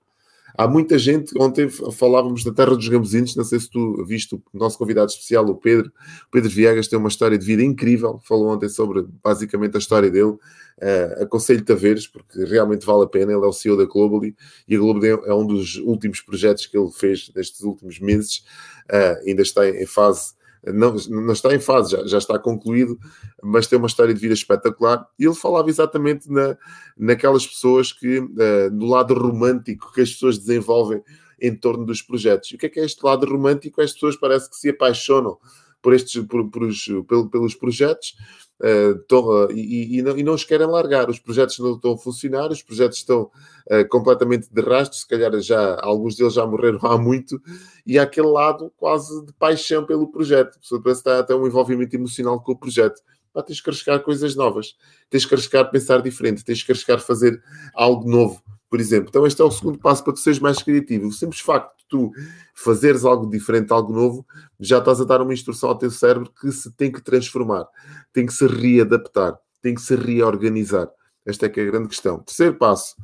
Há 0.57 0.69
muita 0.69 0.99
gente, 0.99 1.33
ontem 1.41 1.69
falávamos 1.69 2.45
da 2.45 2.53
Terra 2.53 2.77
dos 2.77 2.87
Gambuzinos, 2.87 3.35
não 3.35 3.45
sei 3.45 3.59
se 3.59 3.71
tu 3.71 4.05
viste 4.05 4.35
o 4.35 4.43
nosso 4.53 4.77
convidado 4.77 5.11
especial, 5.11 5.47
o 5.47 5.55
Pedro. 5.55 5.91
O 6.27 6.31
Pedro 6.31 6.51
Viegas 6.51 6.89
tem 6.89 6.99
uma 6.99 7.09
história 7.09 7.39
de 7.39 7.45
vida 7.45 7.63
incrível, 7.63 8.21
falou 8.23 8.49
ontem 8.49 8.69
sobre 8.69 9.05
basicamente 9.23 9.77
a 9.77 9.79
história 9.79 10.11
dele. 10.11 10.33
Uh, 10.79 11.23
Aconselho-te 11.23 11.73
a 11.73 11.75
veres, 11.75 12.07
porque 12.07 12.45
realmente 12.45 12.85
vale 12.85 13.05
a 13.05 13.07
pena. 13.07 13.33
Ele 13.33 13.45
é 13.45 13.49
o 13.49 13.53
CEO 13.53 13.77
da 13.77 13.85
Globally 13.85 14.35
e 14.69 14.75
a 14.75 14.79
Globally 14.79 15.09
é 15.09 15.35
um 15.35 15.47
dos 15.47 15.77
últimos 15.77 16.21
projetos 16.21 16.67
que 16.67 16.77
ele 16.77 16.91
fez 16.91 17.31
nestes 17.35 17.63
últimos 17.63 17.99
meses. 17.99 18.45
Uh, 18.91 19.29
ainda 19.29 19.43
está 19.43 19.69
em 19.69 19.87
fase, 19.87 20.35
não, 20.65 20.95
não 21.09 21.33
está 21.33 21.55
em 21.55 21.61
fase, 21.61 21.93
já, 21.93 22.07
já 22.07 22.19
está 22.19 22.39
concluído, 22.39 22.99
mas 23.43 23.67
tem 23.67 23.79
uma 23.79 23.89
história 23.89 24.15
de 24.15 24.21
vida 24.21 24.35
espetacular. 24.35 25.07
E 25.19 25.25
ele 25.25 25.35
falava 25.35 25.69
exatamente 25.69 26.31
na, 26.31 26.57
naquelas 26.97 27.47
pessoas 27.47 27.93
que, 27.93 28.19
uh, 28.19 28.71
no 28.73 28.87
lado 28.87 29.15
romântico 29.15 29.93
que 29.93 30.01
as 30.01 30.13
pessoas 30.13 30.39
desenvolvem 30.39 31.03
em 31.41 31.57
torno 31.57 31.85
dos 31.85 32.01
projetos. 32.01 32.53
E 32.53 32.55
o 32.55 32.59
que 32.59 32.67
é 32.67 32.69
que 32.69 32.79
é 32.79 32.85
este 32.85 33.05
lado 33.05 33.27
romântico? 33.27 33.81
As 33.81 33.93
pessoas 33.93 34.17
parece 34.17 34.49
que 34.49 34.57
se 34.57 34.69
apaixonam 34.69 35.37
por 35.83 35.93
estes, 35.93 36.25
por, 36.27 36.49
por 36.51 36.63
os, 36.63 36.85
pelos 37.31 37.55
projetos 37.55 38.15
uh, 38.63 39.53
e, 39.53 39.99
e, 39.99 40.03
não, 40.03 40.17
e, 40.17 40.23
não, 40.23 40.35
os 40.35 40.45
querem 40.45 40.67
largar. 40.67 41.11
Os 41.11 41.19
projetos 41.19 41.59
não 41.59 41.75
estão 41.75 41.93
a 41.93 41.99
funcionar, 41.99 42.51
os 42.51 42.63
projetos 42.63 42.99
estão 42.99 43.23
uh, 43.71 43.87
completamente 43.89 44.49
de 44.51 44.63
rastro, 44.63 44.97
se 44.97 45.07
calhar 45.07 45.39
já 45.41 45.79
alguns 45.83 46.17
deles 46.17 46.35
já 46.35 46.47
morreram 46.47 46.79
há 46.87 46.97
muito, 46.97 47.41
e 47.85 47.99
há 47.99 48.05
aquele 48.05 48.29
lado 48.29 48.73
quase 48.77 49.27
de 49.27 49.33
paixão 49.35 49.85
pelo 49.85 50.11
projeto. 50.11 50.57
A 50.57 50.61
pessoa 50.61 50.83
parece 50.83 51.03
que 51.03 51.09
está 51.09 51.21
até 51.21 51.35
um 51.35 51.47
envolvimento 51.47 51.95
emocional 51.97 52.41
com 52.41 52.53
o 52.53 52.59
projeto. 52.59 53.03
Pá, 53.33 53.43
tens 53.43 53.61
que 53.61 53.71
arriscar 53.71 54.01
coisas 54.01 54.37
novas, 54.37 54.77
tens 55.09 55.25
que 55.25 55.35
arriscar 55.35 55.71
pensar 55.71 56.03
diferente, 56.03 56.45
tens 56.45 56.63
que 56.63 56.71
arriscar 56.71 57.01
fazer 57.01 57.43
algo 57.75 58.09
novo 58.09 58.43
por 58.73 58.81
exemplo. 58.81 59.11
Então, 59.11 59.27
este 59.27 59.39
é 59.43 59.45
o 59.45 59.51
segundo 59.51 59.79
passo 59.79 60.03
para 60.03 60.15
tu 60.15 60.21
seres 60.21 60.39
mais 60.39 60.63
criativo. 60.63 61.09
O 61.09 61.13
simples 61.13 61.43
facto 61.43 61.77
de 61.77 61.85
tu 61.91 62.11
fazeres 62.55 63.05
algo 63.05 63.29
diferente, 63.29 63.71
algo 63.71 63.93
novo, 63.93 64.27
já 64.59 64.79
estás 64.79 64.99
a 64.99 65.05
dar 65.05 65.21
uma 65.21 65.35
instrução 65.35 65.69
ao 65.69 65.77
teu 65.77 65.91
cérebro 65.91 66.33
que 66.41 66.51
se 66.51 66.71
tem 66.73 66.91
que 66.91 67.03
transformar, 67.03 67.67
tem 68.15 68.25
que 68.25 68.33
se 68.33 68.47
readaptar, 68.47 69.39
tem 69.61 69.75
que 69.75 69.83
se 69.83 69.95
reorganizar. 69.95 70.89
Esta 71.27 71.45
é 71.45 71.49
que 71.51 71.61
é 71.61 71.65
a 71.65 71.67
grande 71.67 71.89
questão. 71.89 72.21
Terceiro 72.21 72.55
passo, 72.55 72.97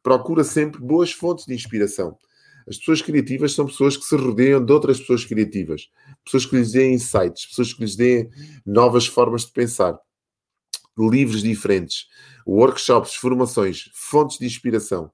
procura 0.00 0.44
sempre 0.44 0.80
boas 0.80 1.10
fontes 1.10 1.44
de 1.44 1.54
inspiração. 1.54 2.16
As 2.68 2.78
pessoas 2.78 3.02
criativas 3.02 3.52
são 3.52 3.66
pessoas 3.66 3.96
que 3.96 4.04
se 4.04 4.14
rodeiam 4.14 4.64
de 4.64 4.72
outras 4.72 5.00
pessoas 5.00 5.24
criativas, 5.24 5.88
pessoas 6.24 6.46
que 6.46 6.54
lhes 6.54 6.70
deem 6.70 6.94
insights, 6.94 7.46
pessoas 7.46 7.72
que 7.72 7.80
lhes 7.80 7.96
deem 7.96 8.30
novas 8.64 9.08
formas 9.08 9.44
de 9.44 9.50
pensar 9.50 9.98
livros 11.08 11.42
diferentes, 11.42 12.06
workshops, 12.46 13.14
formações, 13.14 13.90
fontes 13.92 14.38
de 14.38 14.46
inspiração. 14.46 15.10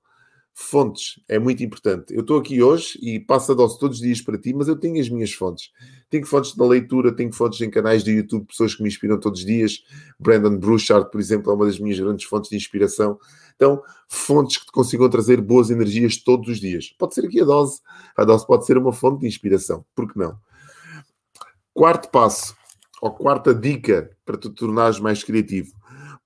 Fontes 0.59 1.21
é 1.29 1.39
muito 1.39 1.63
importante. 1.63 2.15
Eu 2.15 2.23
estou 2.23 2.39
aqui 2.39 2.63
hoje 2.63 2.99
e 3.03 3.21
passo 3.21 3.53
a 3.53 3.55
dose 3.55 3.79
todos 3.79 3.99
os 3.99 4.03
dias 4.03 4.23
para 4.23 4.39
ti, 4.39 4.55
mas 4.55 4.69
eu 4.69 4.75
tenho 4.75 4.99
as 4.99 5.07
minhas 5.07 5.31
fontes. 5.31 5.71
Tenho 6.09 6.25
fontes 6.25 6.57
da 6.57 6.65
leitura, 6.65 7.15
tenho 7.15 7.31
fontes 7.31 7.61
em 7.61 7.69
canais 7.69 8.03
de 8.03 8.13
YouTube, 8.13 8.47
pessoas 8.47 8.75
que 8.75 8.83
me 8.83 8.89
inspiram 8.89 9.21
todos 9.21 9.41
os 9.41 9.47
dias. 9.47 9.85
Brandon 10.19 10.57
Bruchard, 10.57 11.11
por 11.11 11.21
exemplo, 11.21 11.53
é 11.53 11.55
uma 11.55 11.67
das 11.67 11.79
minhas 11.79 12.01
grandes 12.01 12.25
fontes 12.25 12.49
de 12.49 12.57
inspiração. 12.57 13.19
Então, 13.55 13.83
fontes 14.09 14.57
que 14.57 14.65
te 14.65 14.73
consigam 14.73 15.11
trazer 15.11 15.43
boas 15.43 15.69
energias 15.69 16.17
todos 16.17 16.49
os 16.49 16.59
dias. 16.59 16.89
Pode 16.99 17.15
ser 17.15 17.27
aqui 17.27 17.43
a 17.43 17.45
dose. 17.45 17.83
A 18.17 18.25
dose 18.25 18.47
pode 18.47 18.65
ser 18.65 18.79
uma 18.79 18.95
fonte 18.95 19.21
de 19.21 19.27
inspiração. 19.27 19.85
Por 19.95 20.11
que 20.11 20.19
não? 20.19 20.39
Quarto 21.75 22.09
passo, 22.09 22.57
ou 23.01 23.11
quarta 23.11 23.55
dica 23.55 24.11
para 24.25 24.37
te 24.37 24.49
tornares 24.51 24.99
mais 24.99 25.23
criativo. 25.23 25.73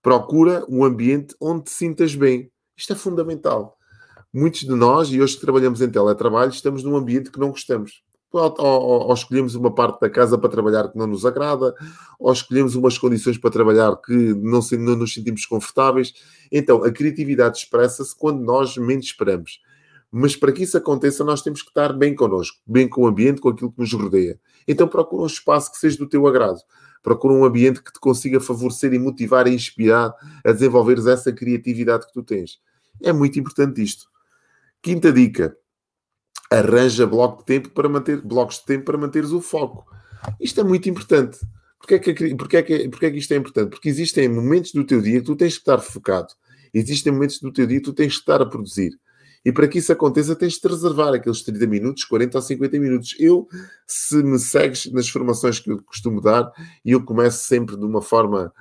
Procura 0.02 0.64
um 0.68 0.84
ambiente 0.84 1.34
onde 1.40 1.64
te 1.64 1.70
sintas 1.70 2.14
bem. 2.14 2.50
Isto 2.76 2.94
é 2.94 2.96
fundamental. 2.96 3.76
Muitos 4.32 4.60
de 4.60 4.74
nós, 4.74 5.12
e 5.12 5.20
hoje 5.20 5.34
que 5.34 5.40
trabalhamos 5.40 5.80
em 5.82 5.90
teletrabalho, 5.90 6.50
estamos 6.50 6.82
num 6.84 6.96
ambiente 6.96 7.30
que 7.30 7.40
não 7.40 7.50
gostamos. 7.50 8.02
Ou, 8.32 8.54
ou, 8.58 9.08
ou, 9.08 9.12
escolhemos 9.14 9.56
uma 9.56 9.74
parte 9.74 10.00
da 10.00 10.08
casa 10.08 10.38
para 10.38 10.48
trabalhar 10.48 10.88
que 10.88 10.96
não 10.96 11.08
nos 11.08 11.26
agrada, 11.26 11.74
ou 12.18 12.32
escolhemos 12.32 12.76
umas 12.76 12.96
condições 12.96 13.36
para 13.36 13.50
trabalhar 13.50 13.96
que 13.96 14.14
não, 14.34 14.62
se, 14.62 14.76
não 14.76 14.94
nos 14.94 15.12
sentimos 15.12 15.44
confortáveis. 15.44 16.14
Então, 16.50 16.84
a 16.84 16.92
criatividade 16.92 17.58
expressa-se 17.58 18.16
quando 18.16 18.40
nós 18.40 18.76
menos 18.76 19.06
esperamos. 19.06 19.60
Mas 20.10 20.34
para 20.34 20.52
que 20.52 20.64
isso 20.64 20.76
aconteça, 20.76 21.22
nós 21.22 21.42
temos 21.42 21.62
que 21.62 21.68
estar 21.68 21.92
bem 21.92 22.14
connosco, 22.14 22.58
bem 22.66 22.88
com 22.88 23.02
o 23.02 23.06
ambiente, 23.06 23.40
com 23.40 23.48
aquilo 23.48 23.70
que 23.70 23.78
nos 23.78 23.92
rodeia. 23.92 24.40
Então 24.66 24.88
procura 24.88 25.22
um 25.22 25.26
espaço 25.26 25.70
que 25.70 25.78
seja 25.78 25.96
do 25.98 26.08
teu 26.08 26.26
agrado. 26.26 26.60
Procura 27.02 27.32
um 27.32 27.44
ambiente 27.44 27.82
que 27.82 27.92
te 27.92 28.00
consiga 28.00 28.40
favorecer 28.40 28.92
e 28.92 28.98
motivar 28.98 29.46
e 29.46 29.54
inspirar 29.54 30.12
a 30.44 30.52
desenvolveres 30.52 31.06
essa 31.06 31.32
criatividade 31.32 32.06
que 32.06 32.12
tu 32.12 32.22
tens. 32.22 32.58
É 33.02 33.12
muito 33.12 33.38
importante 33.38 33.82
isto. 33.82 34.06
Quinta 34.82 35.12
dica. 35.12 35.56
Arranja 36.50 37.06
bloco 37.06 37.38
de 37.38 37.44
tempo 37.44 37.70
para 37.70 37.88
manter, 37.88 38.20
blocos 38.20 38.56
de 38.56 38.66
tempo 38.66 38.86
para 38.86 38.98
manteres 38.98 39.30
o 39.30 39.40
foco. 39.40 39.86
Isto 40.40 40.60
é 40.60 40.64
muito 40.64 40.88
importante. 40.88 41.38
Porquê 41.78 41.94
é, 41.94 41.98
que, 41.98 42.34
porquê, 42.34 42.56
é 42.58 42.62
que, 42.62 42.88
porquê 42.88 43.06
é 43.06 43.10
que 43.10 43.18
isto 43.18 43.32
é 43.32 43.36
importante? 43.36 43.70
Porque 43.70 43.88
existem 43.88 44.28
momentos 44.28 44.72
do 44.72 44.84
teu 44.84 45.00
dia 45.00 45.20
que 45.20 45.26
tu 45.26 45.36
tens 45.36 45.54
que 45.54 45.60
estar 45.60 45.78
focado. 45.78 46.34
Existem 46.74 47.12
momentos 47.12 47.38
do 47.40 47.52
teu 47.52 47.66
dia 47.66 47.78
que 47.78 47.84
tu 47.84 47.92
tens 47.94 48.14
que 48.14 48.20
estar 48.20 48.42
a 48.42 48.46
produzir. 48.46 48.98
E 49.44 49.50
para 49.50 49.66
que 49.66 49.78
isso 49.78 49.92
aconteça, 49.92 50.36
tens 50.36 50.58
de 50.58 50.68
reservar 50.68 51.14
aqueles 51.14 51.42
30 51.42 51.66
minutos, 51.66 52.04
40 52.04 52.36
ou 52.36 52.42
50 52.42 52.78
minutos. 52.78 53.16
Eu, 53.18 53.48
se 53.86 54.22
me 54.22 54.38
segues 54.38 54.90
nas 54.92 55.08
formações 55.08 55.58
que 55.58 55.70
eu 55.70 55.82
costumo 55.82 56.20
dar, 56.20 56.50
e 56.84 56.92
eu 56.92 57.02
começo 57.02 57.44
sempre 57.46 57.76
de 57.76 57.84
uma 57.84 58.02
forma 58.02 58.52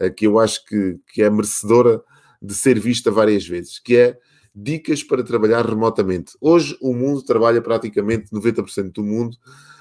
uh, 0.00 0.14
que 0.14 0.26
eu 0.26 0.38
acho 0.38 0.64
que, 0.64 0.98
que 1.12 1.22
é 1.22 1.30
merecedora 1.30 2.00
de 2.40 2.54
ser 2.54 2.78
vista 2.78 3.10
várias 3.10 3.46
vezes, 3.46 3.80
que 3.80 3.96
é 3.96 4.16
dicas 4.54 5.02
para 5.02 5.24
trabalhar 5.24 5.66
remotamente. 5.66 6.32
Hoje 6.40 6.76
o 6.80 6.94
mundo 6.94 7.22
trabalha 7.22 7.60
praticamente 7.60 8.30
90% 8.30 8.92
do 8.92 9.02
mundo. 9.02 9.36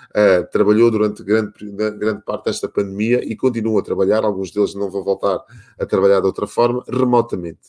Uh, 0.09 0.49
trabalhou 0.51 0.89
durante 0.89 1.21
grande, 1.21 1.51
grande 1.71 2.23
parte 2.23 2.45
desta 2.45 2.67
pandemia 2.67 3.21
e 3.23 3.35
continuam 3.35 3.77
a 3.77 3.83
trabalhar. 3.83 4.23
Alguns 4.23 4.49
deles 4.51 4.73
não 4.73 4.89
vão 4.89 5.03
voltar 5.03 5.39
a 5.79 5.85
trabalhar 5.85 6.21
de 6.21 6.25
outra 6.25 6.47
forma, 6.47 6.83
remotamente. 6.87 7.59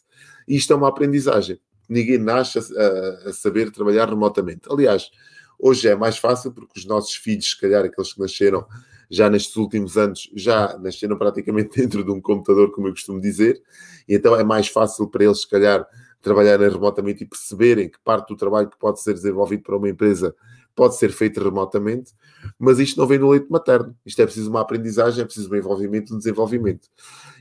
Isto 0.47 0.73
é 0.73 0.76
uma 0.76 0.88
aprendizagem 0.88 1.61
ninguém 1.88 2.18
nasce 2.18 2.59
a, 2.59 3.28
a, 3.28 3.33
saber 3.33 3.71
trabalhar 3.71 4.09
remotamente. 4.09 4.62
Aliás, 4.71 5.11
hoje 5.59 5.88
é 5.88 5.97
mais 5.97 6.18
fácil 6.18 6.52
porque 6.52 6.78
os 6.78 6.85
nossos 6.85 7.14
filhos, 7.14 7.50
se 7.50 7.61
calhar 7.61 7.85
aqueles 7.85 8.12
que 8.12 8.21
nasceram 8.21 8.66
já 9.11 9.30
nestes 9.30 9.57
últimos 9.57 9.97
anos, 9.97 10.30
já 10.35 10.76
nasceram 10.78 11.16
praticamente 11.16 11.71
dentro 11.80 12.04
de 12.04 12.11
um 12.11 12.21
computador, 12.21 12.71
como 12.73 12.88
eu 12.88 12.92
costumo 12.92 13.21
dizer, 13.21 13.62
e 14.09 14.14
então 14.14 14.37
é 14.37 14.45
mais 14.45 14.68
fácil 14.68 15.09
para 15.09 15.25
eles, 15.25 15.40
se 15.40 15.49
calhar, 15.49 15.87
trabalharem 16.21 16.68
remotamente 16.68 17.25
e 17.25 17.26
perceberem 17.26 17.88
que 17.88 17.99
parte 18.04 18.28
do 18.28 18.37
trabalho 18.37 18.68
que 18.68 18.78
pode 18.78 19.00
ser 19.00 19.14
desenvolvido 19.14 19.62
para 19.62 19.76
uma 19.76 19.88
empresa 19.88 20.35
pode 20.75 20.97
ser 20.97 21.11
feito 21.11 21.42
remotamente, 21.42 22.12
mas 22.57 22.78
isto 22.78 23.00
não 23.00 23.07
vem 23.07 23.18
no 23.18 23.30
leite 23.30 23.50
materno. 23.50 23.97
Isto 24.07 24.23
é 24.23 24.25
preciso 24.25 24.49
uma 24.49 24.61
aprendizagem, 24.61 25.23
é 25.23 25.25
preciso 25.25 25.52
um 25.52 25.57
envolvimento, 25.57 26.14
um 26.14 26.18
desenvolvimento. 26.18 26.88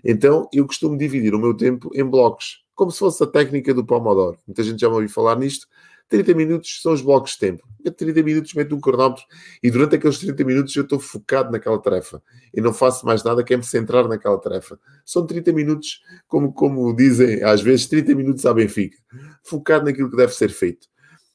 Então, 0.04 0.50
eu 0.52 0.66
costumo 0.66 0.98
dividir 0.98 1.36
o 1.36 1.40
meu 1.40 1.54
tempo 1.56 1.92
em 1.94 2.04
blocos 2.04 2.66
como 2.78 2.92
se 2.92 3.00
fosse 3.00 3.22
a 3.24 3.28
técnica 3.28 3.74
do 3.74 3.84
Pomodoro. 3.84 4.38
Muita 4.48 4.62
gente 4.62 4.80
já 4.80 4.88
me 4.88 4.94
ouviu 4.94 5.10
falar 5.10 5.36
nisto. 5.36 5.68
30 6.08 6.34
minutos 6.36 6.80
são 6.82 6.94
os 6.94 7.02
blocos 7.02 7.32
de 7.32 7.40
tempo. 7.40 7.68
Eu 7.84 7.92
30 7.92 8.22
minutos 8.22 8.54
meto 8.54 8.76
um 8.76 8.80
cronómetro 8.80 9.24
e 9.62 9.72
durante 9.72 9.96
aqueles 9.96 10.20
30 10.20 10.44
minutos 10.46 10.76
eu 10.76 10.84
estou 10.84 11.00
focado 11.00 11.52
naquela 11.52 11.80
tarefa 11.80 12.22
e 12.54 12.62
não 12.62 12.72
faço 12.72 13.06
mais 13.06 13.24
nada 13.24 13.44
que 13.44 13.54
é 13.54 13.58
me 13.58 13.64
centrar 13.64 14.08
naquela 14.08 14.38
tarefa. 14.38 14.80
São 15.04 15.26
30 15.26 15.52
minutos, 15.52 16.02
como, 16.28 16.54
como 16.54 16.96
dizem 16.96 17.44
às 17.44 17.62
vezes, 17.62 17.88
30 17.88 18.14
minutos 18.14 18.46
à 18.46 18.54
Benfica. 18.54 18.98
Focado 19.44 19.84
naquilo 19.84 20.10
que 20.10 20.16
deve 20.16 20.34
ser 20.34 20.50
feito 20.50 20.88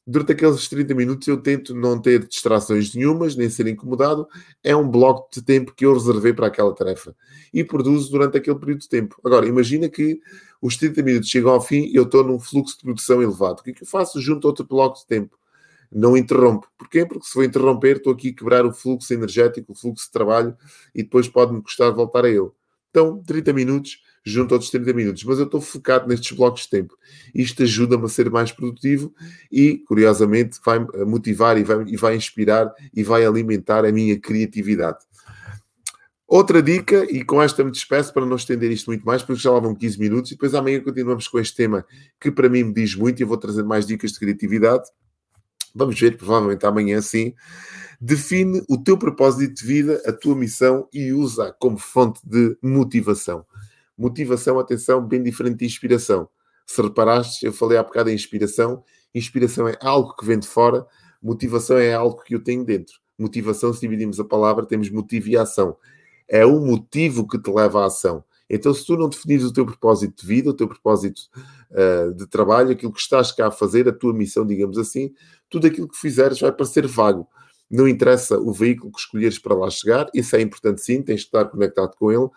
durante 0.07 0.33
aqueles 0.33 0.69
30 0.69 0.95
minutos 0.95 1.29
eu 1.29 1.37
tento 1.37 1.75
não 1.75 2.01
ter 2.01 2.27
distrações 2.27 2.95
nenhumas, 2.95 3.37
nem 3.37 3.49
ser 3.49 3.67
incomodado. 3.67 4.27
É 4.63 4.75
um 4.75 4.89
bloco 4.89 5.29
de 5.33 5.43
tempo 5.43 5.75
que 5.75 5.87
eu 5.87 5.95
reservei 5.95 6.33
para 6.33 6.49
aquela 6.49 6.75
tarefa 6.75 7.15
e 7.53 7.63
produzo 7.63 8.11
durante 8.11 8.37
aquele 8.37 8.59
período 8.59 8.81
de 8.81 8.89
tempo. 8.89 9.17
Agora, 9.25 9.47
imagina 9.47 9.89
que 9.89 10.21
os 10.61 10.77
30 10.77 11.03
minutos 11.03 11.29
chegam 11.29 11.53
ao 11.53 11.61
fim 11.61 11.85
e 11.87 11.95
eu 11.95 12.05
estou 12.05 12.25
num 12.25 12.39
fluxo 12.39 12.77
de 12.77 12.85
produção 12.85 13.23
elevado. 13.23 13.61
O 13.61 13.63
que 13.63 13.71
é 13.71 13.75
que 13.75 13.83
eu 13.83 13.87
faço? 13.87 14.21
Junto 14.21 14.47
a 14.47 14.51
outro 14.51 14.67
bloco 14.67 14.99
de 14.99 15.07
tempo. 15.07 15.37
Não 15.91 16.17
interrompo. 16.17 16.67
Porquê? 16.79 17.05
Porque 17.05 17.27
se 17.27 17.35
vou 17.35 17.45
interromper, 17.45 17.99
estou 17.99 18.13
aqui 18.15 18.31
a 18.31 18.35
quebrar 18.35 18.65
o 18.65 18.73
fluxo 18.73 19.13
energético, 19.13 19.73
o 19.73 19.75
fluxo 19.75 20.07
de 20.07 20.13
trabalho 20.13 20.57
e 20.95 21.03
depois 21.03 21.29
pode-me 21.29 21.63
custar 21.63 21.93
voltar 21.93 22.25
a 22.25 22.29
ele. 22.29 22.51
Então, 22.91 23.23
30 23.23 23.53
minutos 23.53 23.99
junto 24.25 24.55
aos 24.55 24.71
30 24.71 24.93
minutos, 24.93 25.25
mas 25.25 25.39
eu 25.39 25.45
estou 25.45 25.61
focado 25.61 26.09
nestes 26.09 26.37
blocos 26.37 26.63
de 26.63 26.71
tempo. 26.71 26.97
Isto 27.35 27.63
ajuda-me 27.63 28.05
a 28.05 28.09
ser 28.09 28.31
mais 28.31 28.53
produtivo 28.53 29.13
e, 29.51 29.79
curiosamente, 29.87 30.59
vai 30.65 30.79
motivar 31.05 31.59
e 31.59 31.65
vai, 31.65 31.85
e 31.87 31.97
vai 31.97 32.17
inspirar 32.17 32.73
e 32.95 33.03
vai 33.03 33.25
alimentar 33.25 33.85
a 33.85 33.93
minha 33.93 34.19
criatividade. 34.19 34.99
Outra 36.35 36.63
dica, 36.63 37.05
e 37.11 37.23
com 37.23 37.43
esta 37.43 37.63
me 37.63 37.71
despeço 37.71 38.11
para 38.11 38.25
não 38.25 38.37
estender 38.37 38.71
isto 38.71 38.87
muito 38.87 39.05
mais, 39.05 39.23
porque 39.23 39.43
já 39.43 39.51
lá 39.51 39.61
vão 39.61 39.75
15 39.75 39.99
minutos, 39.99 40.31
e 40.31 40.35
depois 40.35 40.55
amanhã 40.55 40.81
continuamos 40.81 41.29
com 41.29 41.39
este 41.39 41.55
tema 41.55 41.85
que 42.19 42.31
para 42.31 42.49
mim 42.49 42.65
me 42.65 42.73
diz 42.73 42.95
muito 42.95 43.21
e 43.21 43.23
eu 43.23 43.29
vou 43.29 43.37
trazer 43.37 43.63
mais 43.63 43.87
dicas 43.87 44.13
de 44.13 44.19
criatividade. 44.19 44.85
Vamos 45.75 46.01
ver, 46.01 46.17
provavelmente 46.17 46.65
amanhã 46.65 47.03
sim. 47.03 47.35
Define 48.01 48.63
o 48.67 48.79
teu 48.79 48.97
propósito 48.97 49.61
de 49.61 49.67
vida, 49.67 50.03
a 50.07 50.13
tua 50.13 50.35
missão 50.35 50.89
e 50.91 51.13
usa 51.13 51.55
como 51.61 51.77
fonte 51.77 52.21
de 52.25 52.57
motivação. 52.63 53.45
Motivação, 53.97 54.59
atenção, 54.59 55.07
bem 55.07 55.23
diferente 55.23 55.59
de 55.59 55.67
inspiração. 55.67 56.29
Se 56.67 56.81
reparaste, 56.81 57.45
eu 57.45 57.53
falei 57.53 57.79
há 57.79 57.83
bocado 57.83 58.11
em 58.11 58.15
inspiração. 58.15 58.83
Inspiração 59.15 59.69
é 59.69 59.77
algo 59.81 60.15
que 60.17 60.25
vem 60.25 60.39
de 60.39 60.47
fora, 60.47 60.87
motivação 61.23 61.77
é 61.77 61.93
algo 61.93 62.23
que 62.23 62.35
eu 62.35 62.43
tenho 62.43 62.65
dentro. 62.65 62.95
Motivação, 63.19 63.73
se 63.73 63.81
dividimos 63.81 64.19
a 64.19 64.25
palavra, 64.25 64.67
temos 64.67 64.91
motivo 64.91 65.29
e 65.29 65.37
ação. 65.37 65.77
É 66.27 66.47
o 66.47 66.59
motivo 66.61 67.29
que 67.29 67.39
te 67.39 67.51
leva 67.51 67.83
à 67.83 67.87
ação. 67.87 68.25
Então, 68.49 68.73
se 68.75 68.85
tu 68.85 68.97
não 68.97 69.09
definires 69.09 69.45
o 69.45 69.53
teu 69.53 69.65
propósito 69.65 70.21
de 70.21 70.27
vida, 70.27 70.51
o 70.51 70.55
teu 70.55 70.69
propósito 70.69 71.23
uh, 71.71 72.13
de 72.15 72.27
trabalho, 72.27 72.71
aquilo 72.71 72.93
que 72.93 73.01
estás 73.01 73.33
cá 73.33 73.49
a 73.49 73.51
fazer, 73.51 73.89
a 73.89 73.93
tua 73.93 74.13
missão, 74.13 74.47
digamos 74.47 74.77
assim, 74.79 75.13
tudo 75.49 75.67
aquilo 75.67 75.89
que 75.89 75.97
fizeres 75.97 76.41
vai 76.41 76.53
parecer 76.53 76.87
vago. 76.87 77.27
Não 77.73 77.89
interessa 77.89 78.39
o 78.39 78.53
veículo 78.53 78.93
que 78.93 79.01
escolheres 79.01 79.39
para 79.39 79.55
lá 79.55 79.71
chegar, 79.71 80.07
isso 80.13 80.37
é 80.37 80.43
importante 80.43 80.83
sim, 80.83 81.01
tens 81.01 81.21
de 81.21 81.27
estar 81.27 81.47
conectado 81.47 81.97
com 81.97 82.13
ele, 82.13 82.29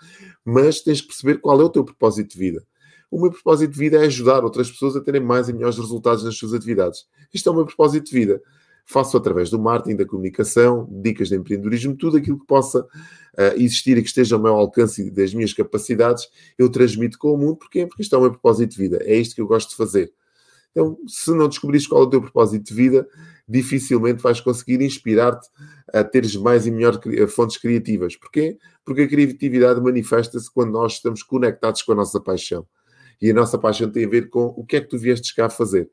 mas 0.45 0.79
tens 0.79 1.01
que 1.01 1.07
perceber 1.07 1.39
qual 1.39 1.59
é 1.59 1.63
o 1.65 1.69
teu 1.69 1.83
propósito 1.83 2.31
de 2.31 2.39
vida. 2.39 2.63
O 3.11 3.21
meu 3.21 3.29
propósito 3.29 3.71
de 3.71 3.77
vida 3.77 3.97
é 3.97 4.05
ajudar 4.05 4.45
outras 4.45 4.71
pessoas 4.71 4.95
a 4.95 5.01
terem 5.01 5.19
mais 5.19 5.49
e 5.49 5.53
melhores 5.53 5.77
resultados 5.77 6.23
nas 6.23 6.37
suas 6.37 6.53
atividades. 6.53 7.05
Isto 7.33 7.49
é 7.49 7.51
o 7.51 7.55
meu 7.55 7.65
propósito 7.65 8.05
de 8.05 8.13
vida. 8.13 8.41
Faço 8.85 9.17
através 9.17 9.49
do 9.49 9.59
marketing, 9.59 9.97
da 9.97 10.05
comunicação, 10.05 10.87
dicas 10.89 11.27
de 11.27 11.35
empreendedorismo, 11.35 11.97
tudo 11.97 12.17
aquilo 12.17 12.39
que 12.39 12.45
possa 12.45 12.81
uh, 12.81 13.55
existir 13.57 13.97
e 13.97 14.01
que 14.01 14.07
esteja 14.07 14.35
ao 14.35 14.41
meu 14.41 14.53
alcance 14.53 15.07
e 15.07 15.11
das 15.11 15.33
minhas 15.33 15.53
capacidades, 15.53 16.29
eu 16.57 16.69
transmito 16.69 17.17
com 17.17 17.33
o 17.33 17.37
mundo. 17.37 17.57
Porquê? 17.57 17.85
Porque 17.85 18.03
isto 18.03 18.15
é 18.15 18.17
o 18.17 18.21
meu 18.21 18.31
propósito 18.31 18.71
de 18.71 18.77
vida. 18.77 18.99
É 19.01 19.15
isto 19.17 19.35
que 19.35 19.41
eu 19.41 19.47
gosto 19.47 19.71
de 19.71 19.75
fazer. 19.75 20.13
Então, 20.75 20.97
se 21.07 21.31
não 21.31 21.47
descobrires 21.47 21.87
qual 21.87 22.01
é 22.01 22.05
o 22.05 22.09
teu 22.09 22.21
propósito 22.21 22.65
de 22.65 22.73
vida, 22.73 23.07
dificilmente 23.47 24.21
vais 24.21 24.41
conseguir 24.41 24.81
inspirar-te 24.81 25.47
a 25.93 26.03
teres 26.03 26.35
mais 26.35 26.67
e 26.67 26.71
melhores 26.71 26.99
fontes 27.33 27.55
criativas. 27.55 28.17
Porquê? 28.17 28.57
Porque 28.83 29.03
a 29.03 29.07
criatividade 29.07 29.79
manifesta-se 29.79 30.51
quando 30.51 30.71
nós 30.71 30.93
estamos 30.93 31.23
conectados 31.23 31.81
com 31.81 31.93
a 31.93 31.95
nossa 31.95 32.19
paixão. 32.19 32.67
E 33.21 33.31
a 33.31 33.33
nossa 33.33 33.57
paixão 33.57 33.89
tem 33.89 34.03
a 34.03 34.09
ver 34.09 34.29
com 34.29 34.47
o 34.57 34.65
que 34.65 34.75
é 34.75 34.81
que 34.81 34.89
tu 34.89 34.97
viestes 34.97 35.31
cá 35.31 35.49
fazer. 35.49 35.89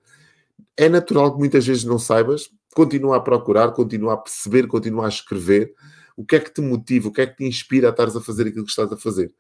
É 0.76 0.88
natural 0.88 1.32
que 1.32 1.38
muitas 1.38 1.64
vezes 1.64 1.84
não 1.84 1.98
saibas, 1.98 2.50
continua 2.74 3.18
a 3.18 3.20
procurar, 3.20 3.70
continua 3.70 4.14
a 4.14 4.16
perceber, 4.16 4.66
continua 4.66 5.04
a 5.06 5.08
escrever. 5.08 5.72
O 6.16 6.24
que 6.24 6.34
é 6.34 6.40
que 6.40 6.52
te 6.52 6.60
motiva, 6.60 7.06
o 7.08 7.12
que 7.12 7.20
é 7.20 7.26
que 7.26 7.36
te 7.36 7.44
inspira 7.44 7.88
a 7.88 7.90
estares 7.90 8.16
a 8.16 8.20
fazer 8.20 8.48
aquilo 8.48 8.64
que 8.64 8.70
estás 8.70 8.90
a 8.90 8.96
fazer? 8.96 9.32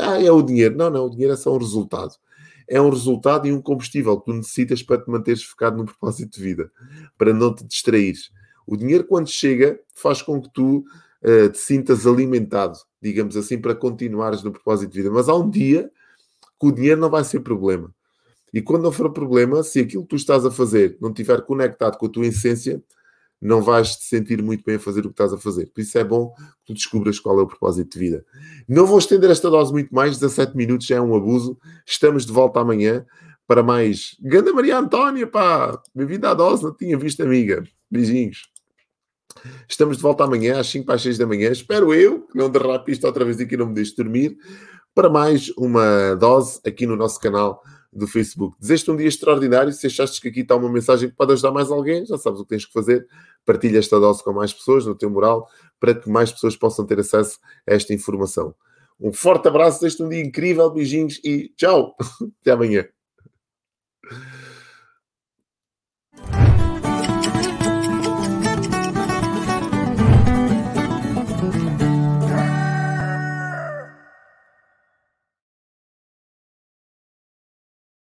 Ah, 0.00 0.22
é 0.22 0.30
o 0.32 0.40
dinheiro. 0.40 0.76
Não, 0.76 0.88
não, 0.88 1.04
o 1.04 1.10
dinheiro 1.10 1.34
é 1.34 1.36
só 1.36 1.54
um 1.54 1.58
resultado. 1.58 2.14
É 2.68 2.80
um 2.80 2.90
resultado 2.90 3.46
e 3.46 3.52
um 3.52 3.62
combustível 3.62 4.18
que 4.18 4.26
tu 4.26 4.34
necessitas 4.34 4.82
para 4.82 5.02
te 5.02 5.10
manteres 5.10 5.42
focado 5.42 5.76
no 5.76 5.84
propósito 5.84 6.36
de 6.36 6.42
vida, 6.42 6.70
para 7.16 7.32
não 7.32 7.54
te 7.54 7.64
distraires. 7.64 8.30
O 8.66 8.76
dinheiro, 8.76 9.04
quando 9.04 9.28
chega, 9.28 9.80
faz 9.94 10.20
com 10.20 10.40
que 10.40 10.52
tu 10.52 10.84
uh, 11.22 11.48
te 11.50 11.58
sintas 11.58 12.06
alimentado, 12.06 12.78
digamos 13.00 13.36
assim, 13.36 13.58
para 13.58 13.74
continuares 13.74 14.42
no 14.42 14.52
propósito 14.52 14.92
de 14.92 14.98
vida. 14.98 15.10
Mas 15.10 15.28
há 15.28 15.34
um 15.34 15.48
dia 15.48 15.90
que 16.60 16.66
o 16.66 16.72
dinheiro 16.72 17.00
não 17.00 17.08
vai 17.08 17.24
ser 17.24 17.40
problema. 17.40 17.90
E 18.52 18.60
quando 18.60 18.82
não 18.82 18.92
for 18.92 19.10
problema, 19.12 19.62
se 19.62 19.80
aquilo 19.80 20.02
que 20.02 20.10
tu 20.10 20.16
estás 20.16 20.44
a 20.44 20.50
fazer 20.50 20.96
não 21.00 21.10
estiver 21.10 21.40
conectado 21.42 21.96
com 21.96 22.06
a 22.06 22.10
tua 22.10 22.26
essência, 22.26 22.82
não 23.40 23.62
vais 23.62 23.96
te 23.96 24.04
sentir 24.04 24.42
muito 24.42 24.64
bem 24.64 24.76
a 24.76 24.80
fazer 24.80 25.00
o 25.00 25.04
que 25.04 25.10
estás 25.10 25.32
a 25.32 25.38
fazer. 25.38 25.66
Por 25.66 25.80
isso 25.80 25.96
é 25.96 26.04
bom 26.04 26.32
que 26.34 26.66
tu 26.66 26.74
descubras 26.74 27.20
qual 27.20 27.38
é 27.38 27.42
o 27.42 27.46
propósito 27.46 27.92
de 27.92 27.98
vida. 27.98 28.24
Não 28.68 28.86
vou 28.86 28.98
estender 28.98 29.30
esta 29.30 29.48
dose 29.48 29.72
muito 29.72 29.94
mais, 29.94 30.18
17 30.18 30.56
minutos 30.56 30.86
já 30.86 30.96
é 30.96 31.00
um 31.00 31.14
abuso. 31.14 31.58
Estamos 31.86 32.26
de 32.26 32.32
volta 32.32 32.60
amanhã 32.60 33.06
para 33.46 33.62
mais. 33.62 34.16
Ganda 34.20 34.52
Maria 34.52 34.78
Antónia, 34.78 35.26
pá! 35.26 35.80
Bem-vinda 35.94 36.30
à 36.30 36.34
dose, 36.34 36.64
não 36.64 36.74
tinha 36.74 36.98
visto, 36.98 37.22
amiga. 37.22 37.64
Beijinhos. 37.90 38.48
Estamos 39.68 39.96
de 39.96 40.02
volta 40.02 40.24
amanhã 40.24 40.58
às 40.58 40.66
5 40.68 40.84
para 40.84 40.96
as 40.96 41.02
6 41.02 41.18
da 41.18 41.26
manhã. 41.26 41.50
Espero 41.50 41.94
eu 41.94 42.22
que 42.22 42.36
não 42.36 42.50
derrape 42.50 42.92
isto 42.92 43.06
outra 43.06 43.24
vez 43.24 43.40
aqui 43.40 43.54
e 43.54 43.58
não 43.58 43.66
me 43.66 43.74
deixe 43.74 43.94
dormir 43.94 44.36
para 44.94 45.08
mais 45.08 45.48
uma 45.56 46.14
dose 46.16 46.60
aqui 46.66 46.86
no 46.86 46.96
nosso 46.96 47.20
canal 47.20 47.62
do 47.98 48.06
Facebook. 48.06 48.56
Desejo-te 48.58 48.90
um 48.90 48.96
dia 48.96 49.08
extraordinário. 49.08 49.72
Se 49.72 49.86
achaste 49.86 50.20
que 50.20 50.28
aqui 50.28 50.40
está 50.40 50.56
uma 50.56 50.70
mensagem 50.70 51.10
que 51.10 51.16
pode 51.16 51.32
ajudar 51.32 51.52
mais 51.52 51.70
alguém, 51.70 52.06
já 52.06 52.16
sabes 52.16 52.40
o 52.40 52.44
que 52.44 52.50
tens 52.50 52.64
que 52.64 52.72
fazer. 52.72 53.06
Partilha 53.44 53.78
esta 53.78 53.98
dose 53.98 54.22
com 54.22 54.32
mais 54.32 54.52
pessoas 54.52 54.86
no 54.86 54.94
teu 54.94 55.10
moral 55.10 55.48
para 55.80 55.94
que 55.94 56.08
mais 56.08 56.32
pessoas 56.32 56.56
possam 56.56 56.86
ter 56.86 56.98
acesso 56.98 57.38
a 57.68 57.74
esta 57.74 57.92
informação. 57.92 58.54
Um 59.00 59.12
forte 59.12 59.46
abraço, 59.48 59.80
desejo-te 59.80 60.02
um 60.02 60.08
dia 60.08 60.22
incrível, 60.22 60.70
beijinhos 60.70 61.20
e 61.24 61.52
tchau. 61.56 61.94
Até 62.40 62.52
amanhã. 62.52 62.86